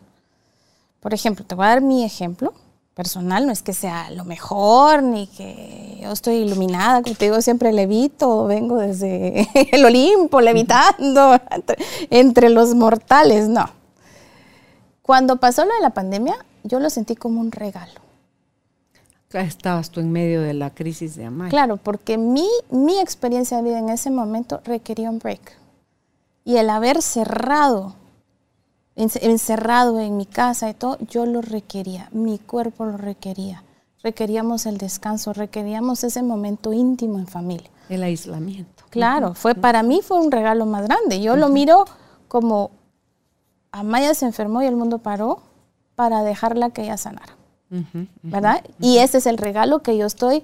[1.00, 2.52] Por ejemplo, te voy a dar mi ejemplo
[2.96, 7.40] personal, no es que sea lo mejor, ni que yo estoy iluminada, como te digo,
[7.44, 11.78] siempre levito, vengo desde el Olimpo, levitando entre,
[12.10, 13.70] entre los mortales, no.
[15.04, 18.05] Cuando pasó lo de la pandemia, yo lo sentí como un regalo.
[19.34, 21.50] Estabas tú en medio de la crisis de Amaya.
[21.50, 25.58] Claro, porque mi, mi experiencia de vida en ese momento requería un break.
[26.46, 27.96] Y el haber cerrado,
[28.96, 33.64] ence- encerrado en mi casa y todo, yo lo requería, mi cuerpo lo requería.
[34.04, 37.70] Requeríamos el descanso, requeríamos ese momento íntimo en familia.
[37.90, 38.84] El aislamiento.
[38.92, 41.20] Claro, fue para mí fue un regalo más grande.
[41.22, 41.86] Yo lo miro
[42.28, 42.72] como
[43.72, 45.42] Amaya se enfermó y el mundo paró
[45.96, 47.36] para dejarla que ella sanara.
[48.24, 48.64] ¿Verdad?
[48.80, 50.44] Y ese es el regalo que yo estoy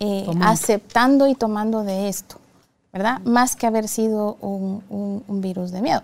[0.00, 2.36] eh, aceptando y tomando de esto,
[2.92, 3.20] ¿verdad?
[3.22, 6.02] Más que haber sido un, un- un virus de miedo.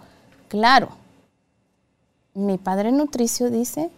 [0.48, 0.88] Claro,
[2.34, 3.90] mi padre nutricio dice,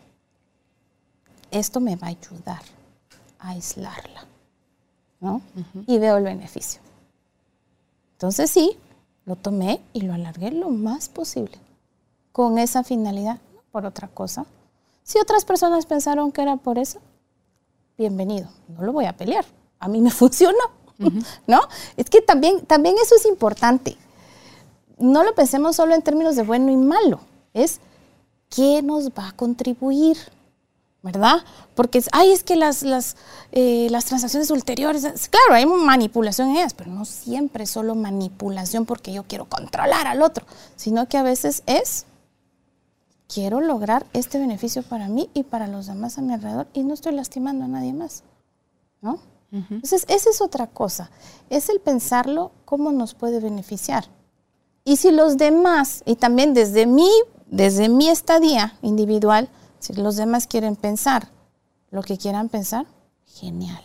[1.50, 2.62] esto me va a ayudar
[3.38, 4.24] a aislarla,
[5.20, 5.42] ¿no?
[5.86, 6.80] Y veo el beneficio.
[8.12, 8.76] Entonces sí,
[9.26, 11.58] lo tomé y lo alargué lo más posible,
[12.32, 14.46] con esa finalidad, no por otra cosa.
[15.04, 17.00] Si otras personas pensaron que era por eso,
[17.98, 19.44] bienvenido, no lo voy a pelear.
[19.78, 20.58] A mí me funcionó,
[21.46, 21.60] ¿no?
[21.96, 23.96] Es que también, también eso es importante.
[24.98, 27.20] No lo pensemos solo en términos de bueno y malo,
[27.54, 27.80] es
[28.50, 30.18] qué nos va a contribuir,
[31.02, 31.38] ¿verdad?
[31.74, 33.16] Porque, es, ay, es que las, las,
[33.52, 37.94] eh, las transacciones ulteriores, es- claro, hay manipulación en ellas, pero no siempre es solo
[37.94, 40.44] manipulación porque yo quiero controlar al otro,
[40.76, 42.04] sino que a veces es
[43.32, 46.94] quiero lograr este beneficio para mí y para los demás a mi alrededor y no
[46.94, 48.24] estoy lastimando a nadie más,
[49.00, 49.18] ¿no?
[49.52, 51.10] Entonces, esa es otra cosa,
[51.48, 54.04] es el pensarlo cómo nos puede beneficiar.
[54.84, 57.10] Y si los demás, y también desde mi,
[57.46, 59.48] desde mi estadía individual,
[59.80, 61.28] si los demás quieren pensar
[61.90, 62.86] lo que quieran pensar,
[63.26, 63.82] genial.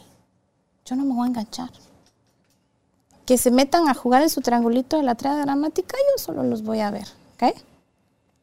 [0.86, 1.72] Yo no me voy a enganchar.
[3.26, 6.62] Que se metan a jugar en su triangulito de la tarea dramática, yo solo los
[6.62, 7.56] voy a ver, ¿ok?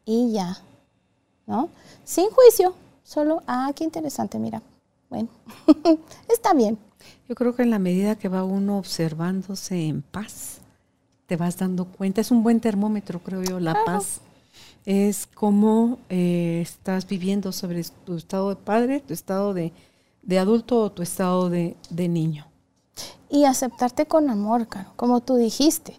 [0.05, 0.59] Y ya,
[1.47, 1.69] ¿no?
[2.05, 4.63] Sin juicio, solo, ah, qué interesante, mira.
[5.11, 5.29] Bueno,
[6.29, 6.79] está bien.
[7.29, 10.59] Yo creo que en la medida que va uno observándose en paz,
[11.27, 12.21] te vas dando cuenta.
[12.21, 14.21] Es un buen termómetro, creo yo, la paz.
[14.85, 19.73] Es cómo eh, estás viviendo sobre tu estado de padre, tu estado de,
[20.23, 22.47] de adulto o tu estado de, de niño.
[23.31, 25.97] Y aceptarte con amor, Caro, como tú dijiste.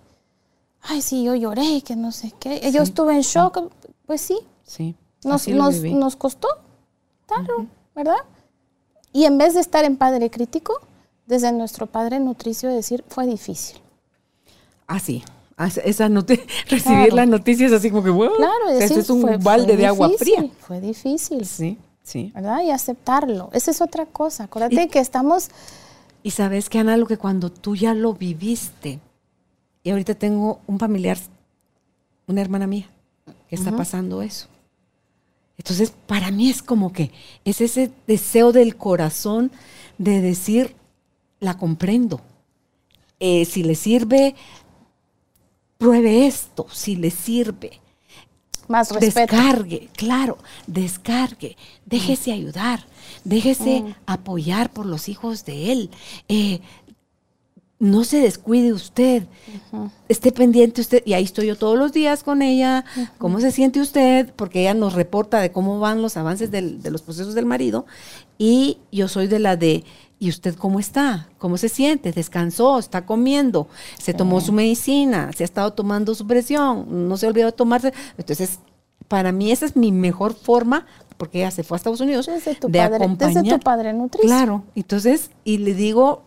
[0.81, 2.71] Ay, sí, yo lloré, que no sé qué.
[2.71, 3.71] Yo estuve en shock.
[4.05, 4.95] Pues sí, Sí.
[5.25, 6.47] Nos, nos, nos costó,
[7.27, 8.17] claro, ¿verdad?
[9.11, 10.73] Y en vez de estar en padre crítico,
[11.27, 13.79] desde nuestro padre nutricio decir, fue difícil.
[14.87, 15.23] Así.
[15.55, 17.15] Ah, Esa noti- recibir Claro.
[17.15, 20.07] las noticias así como que, wow, Claro, decir, es un fue- balde fue de agua
[20.07, 20.51] difícil, fría.
[20.59, 22.31] Fue difícil, Sí, sí.
[22.33, 22.61] ¿verdad?
[22.63, 23.49] Y aceptarlo.
[23.53, 24.45] Esa es otra cosa.
[24.45, 25.49] Acuérdate Y- que estamos,
[26.23, 28.99] Y sabes que Ana, lo que cuando tú ya lo viviste,
[29.83, 31.17] y ahorita tengo un familiar,
[32.27, 32.87] una hermana mía,
[33.49, 34.47] que está pasando eso.
[35.57, 37.11] Entonces, para mí es como que
[37.45, 39.51] es ese deseo del corazón
[39.97, 40.75] de decir,
[41.39, 42.21] la comprendo.
[43.19, 44.35] Eh, si le sirve,
[45.77, 47.79] pruebe esto, si le sirve.
[48.69, 49.35] más respeto.
[49.35, 52.87] Descargue, claro, descargue, déjese ayudar,
[53.25, 53.95] déjese Mm.
[54.05, 55.89] apoyar por los hijos de él.
[56.29, 56.61] Eh,
[57.83, 59.23] no se descuide usted,
[60.07, 62.85] esté pendiente usted, y ahí estoy yo todos los días con ella,
[63.17, 66.91] cómo se siente usted, porque ella nos reporta de cómo van los avances del- de
[66.91, 67.85] los procesos del marido,
[68.37, 69.83] y yo soy de la de,
[70.17, 71.27] ¿y usted cómo está?
[71.39, 72.13] ¿Cómo se siente?
[72.13, 72.79] ¿Descansó?
[72.79, 73.67] ¿Está comiendo?
[73.99, 75.31] ¿Se tomó su medicina?
[75.35, 77.09] ¿Se ha estado tomando su presión?
[77.09, 77.93] ¿No se olvidó de tomarse?
[78.17, 78.59] Entonces,
[79.09, 80.85] para mí esa es mi mejor forma
[81.17, 83.59] porque ella se fue a Estados Unidos, Desde tu, de padre, desde acompañar.
[83.59, 84.27] tu padre nutricio.
[84.27, 86.23] Claro, entonces, y le digo,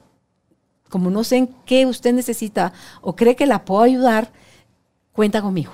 [0.88, 2.72] como no sé en qué usted necesita
[3.02, 4.30] o cree que la puedo ayudar,
[5.12, 5.72] cuenta conmigo.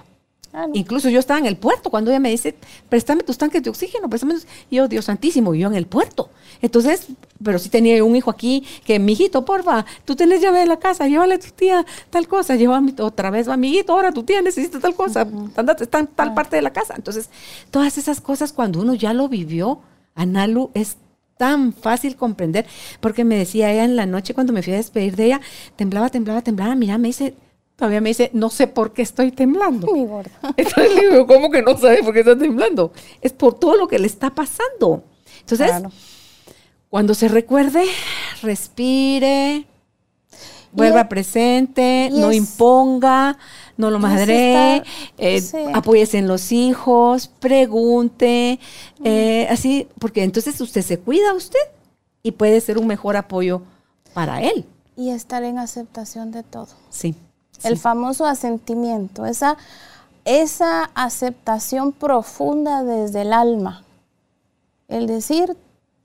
[0.54, 0.74] Ah, no.
[0.74, 2.54] Incluso yo estaba en el puerto cuando ella me dice,
[2.90, 4.34] préstame tus tanques de oxígeno, préstame.
[4.34, 4.46] tus-".
[4.68, 6.28] Y yo, Dios santísimo, yo en el puerto.
[6.60, 7.06] Entonces,
[7.42, 11.08] pero sí tenía un hijo aquí que, mijito, porfa, tú tienes llave de la casa,
[11.08, 14.94] llévale a tu tía tal cosa, mi- otra vez, amiguito, ahora tu tía necesita tal
[14.94, 15.26] cosa,
[15.56, 16.94] andate, está en tal parte de la casa.
[16.96, 17.30] Entonces,
[17.70, 19.80] todas esas cosas cuando uno ya lo vivió,
[20.14, 20.98] Analu, es
[21.42, 22.66] tan fácil comprender,
[23.00, 25.40] porque me decía ella en la noche cuando me fui a despedir de ella,
[25.74, 27.34] temblaba, temblaba, temblaba, mira, me dice,
[27.74, 29.90] todavía me dice, no sé por qué estoy temblando.
[29.92, 30.30] Mi gorda.
[30.56, 32.92] Entonces le digo, ¿cómo que no sabe por qué está temblando?
[33.20, 35.02] Es por todo lo que le está pasando.
[35.40, 35.90] Entonces, Claro.
[36.88, 37.82] cuando se recuerde,
[38.40, 39.64] respire,
[40.70, 43.36] vuelva es- presente, no es- imponga,
[43.82, 44.82] no lo y es madre,
[45.18, 45.58] eh, sí.
[45.74, 48.60] apóyese en los hijos, pregunte,
[49.04, 51.58] eh, así, porque entonces usted se cuida usted
[52.22, 53.62] y puede ser un mejor apoyo
[54.14, 54.64] para él.
[54.96, 56.68] Y estar en aceptación de todo.
[56.90, 57.16] Sí.
[57.64, 57.82] El sí.
[57.82, 59.56] famoso asentimiento, esa,
[60.24, 63.84] esa aceptación profunda desde el alma.
[64.86, 65.56] El decir,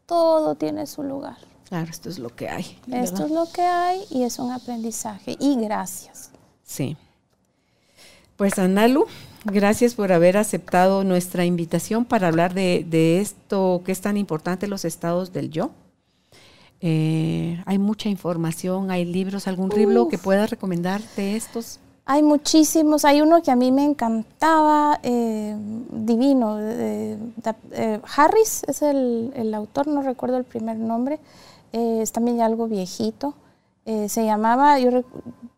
[0.08, 1.38] todo tiene su lugar.
[1.70, 2.64] Claro, esto es lo que hay.
[2.64, 3.26] Esto ¿verdad?
[3.26, 5.36] es lo que hay y es un aprendizaje.
[5.40, 6.32] Y gracias.
[6.64, 6.98] Sí.
[8.38, 9.08] Pues Analu,
[9.46, 14.68] gracias por haber aceptado nuestra invitación para hablar de, de esto que es tan importante,
[14.68, 15.72] los estados del yo.
[16.80, 21.80] Eh, hay mucha información, hay libros, algún libro que puedas recomendar de estos.
[22.06, 25.56] Hay muchísimos, hay uno que a mí me encantaba, eh,
[25.92, 27.18] divino, eh,
[28.16, 31.20] Harris es el, el autor, no recuerdo el primer nombre,
[31.74, 33.34] es también ya algo viejito,
[33.86, 35.04] se llamaba, yo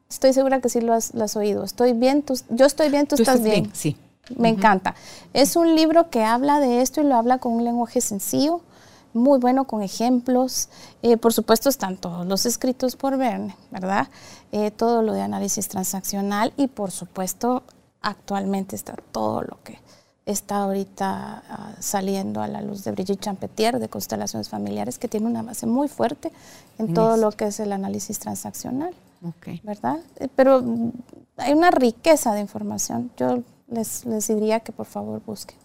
[0.09, 3.05] estoy segura que sí lo has, lo has oído, estoy bien, tú- yo estoy bien,
[3.07, 3.71] tú, estás, bien.
[3.73, 3.95] Sí.
[4.37, 4.93] Me encanta.
[5.33, 8.61] Es un libro que habla de esto y lo habla con un lenguaje sencillo,
[9.13, 10.69] muy bueno con ejemplos.
[11.01, 14.07] Eh, por supuesto están todos los escritos por Verne, ¿verdad?
[14.51, 17.63] Eh, todo lo de análisis transaccional y por supuesto
[18.01, 19.79] actualmente está todo lo que
[20.27, 25.25] está ahorita ah, saliendo a la luz de Brigitte Champetier de constelaciones familiares que tiene
[25.25, 26.31] una base muy fuerte
[26.77, 28.93] en todo lo que es el análisis transaccional.
[29.23, 29.47] Ok.
[29.63, 29.99] ¿verdad?
[30.17, 30.63] Eh, Pero
[31.37, 33.11] hay una riqueza de información.
[33.17, 35.57] Yo les, les diría que por favor busquen.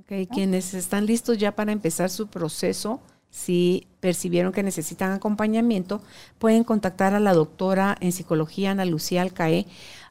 [0.00, 3.00] Ok, Quienes están listos ya para empezar su proceso,
[3.30, 6.00] si percibieron que necesitan acompañamiento,
[6.38, 9.66] pueden contactar a la doctora en psicología Ana Lucía Alcaé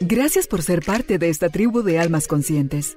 [0.00, 2.96] Gracias por ser parte de esta tribu de almas conscientes.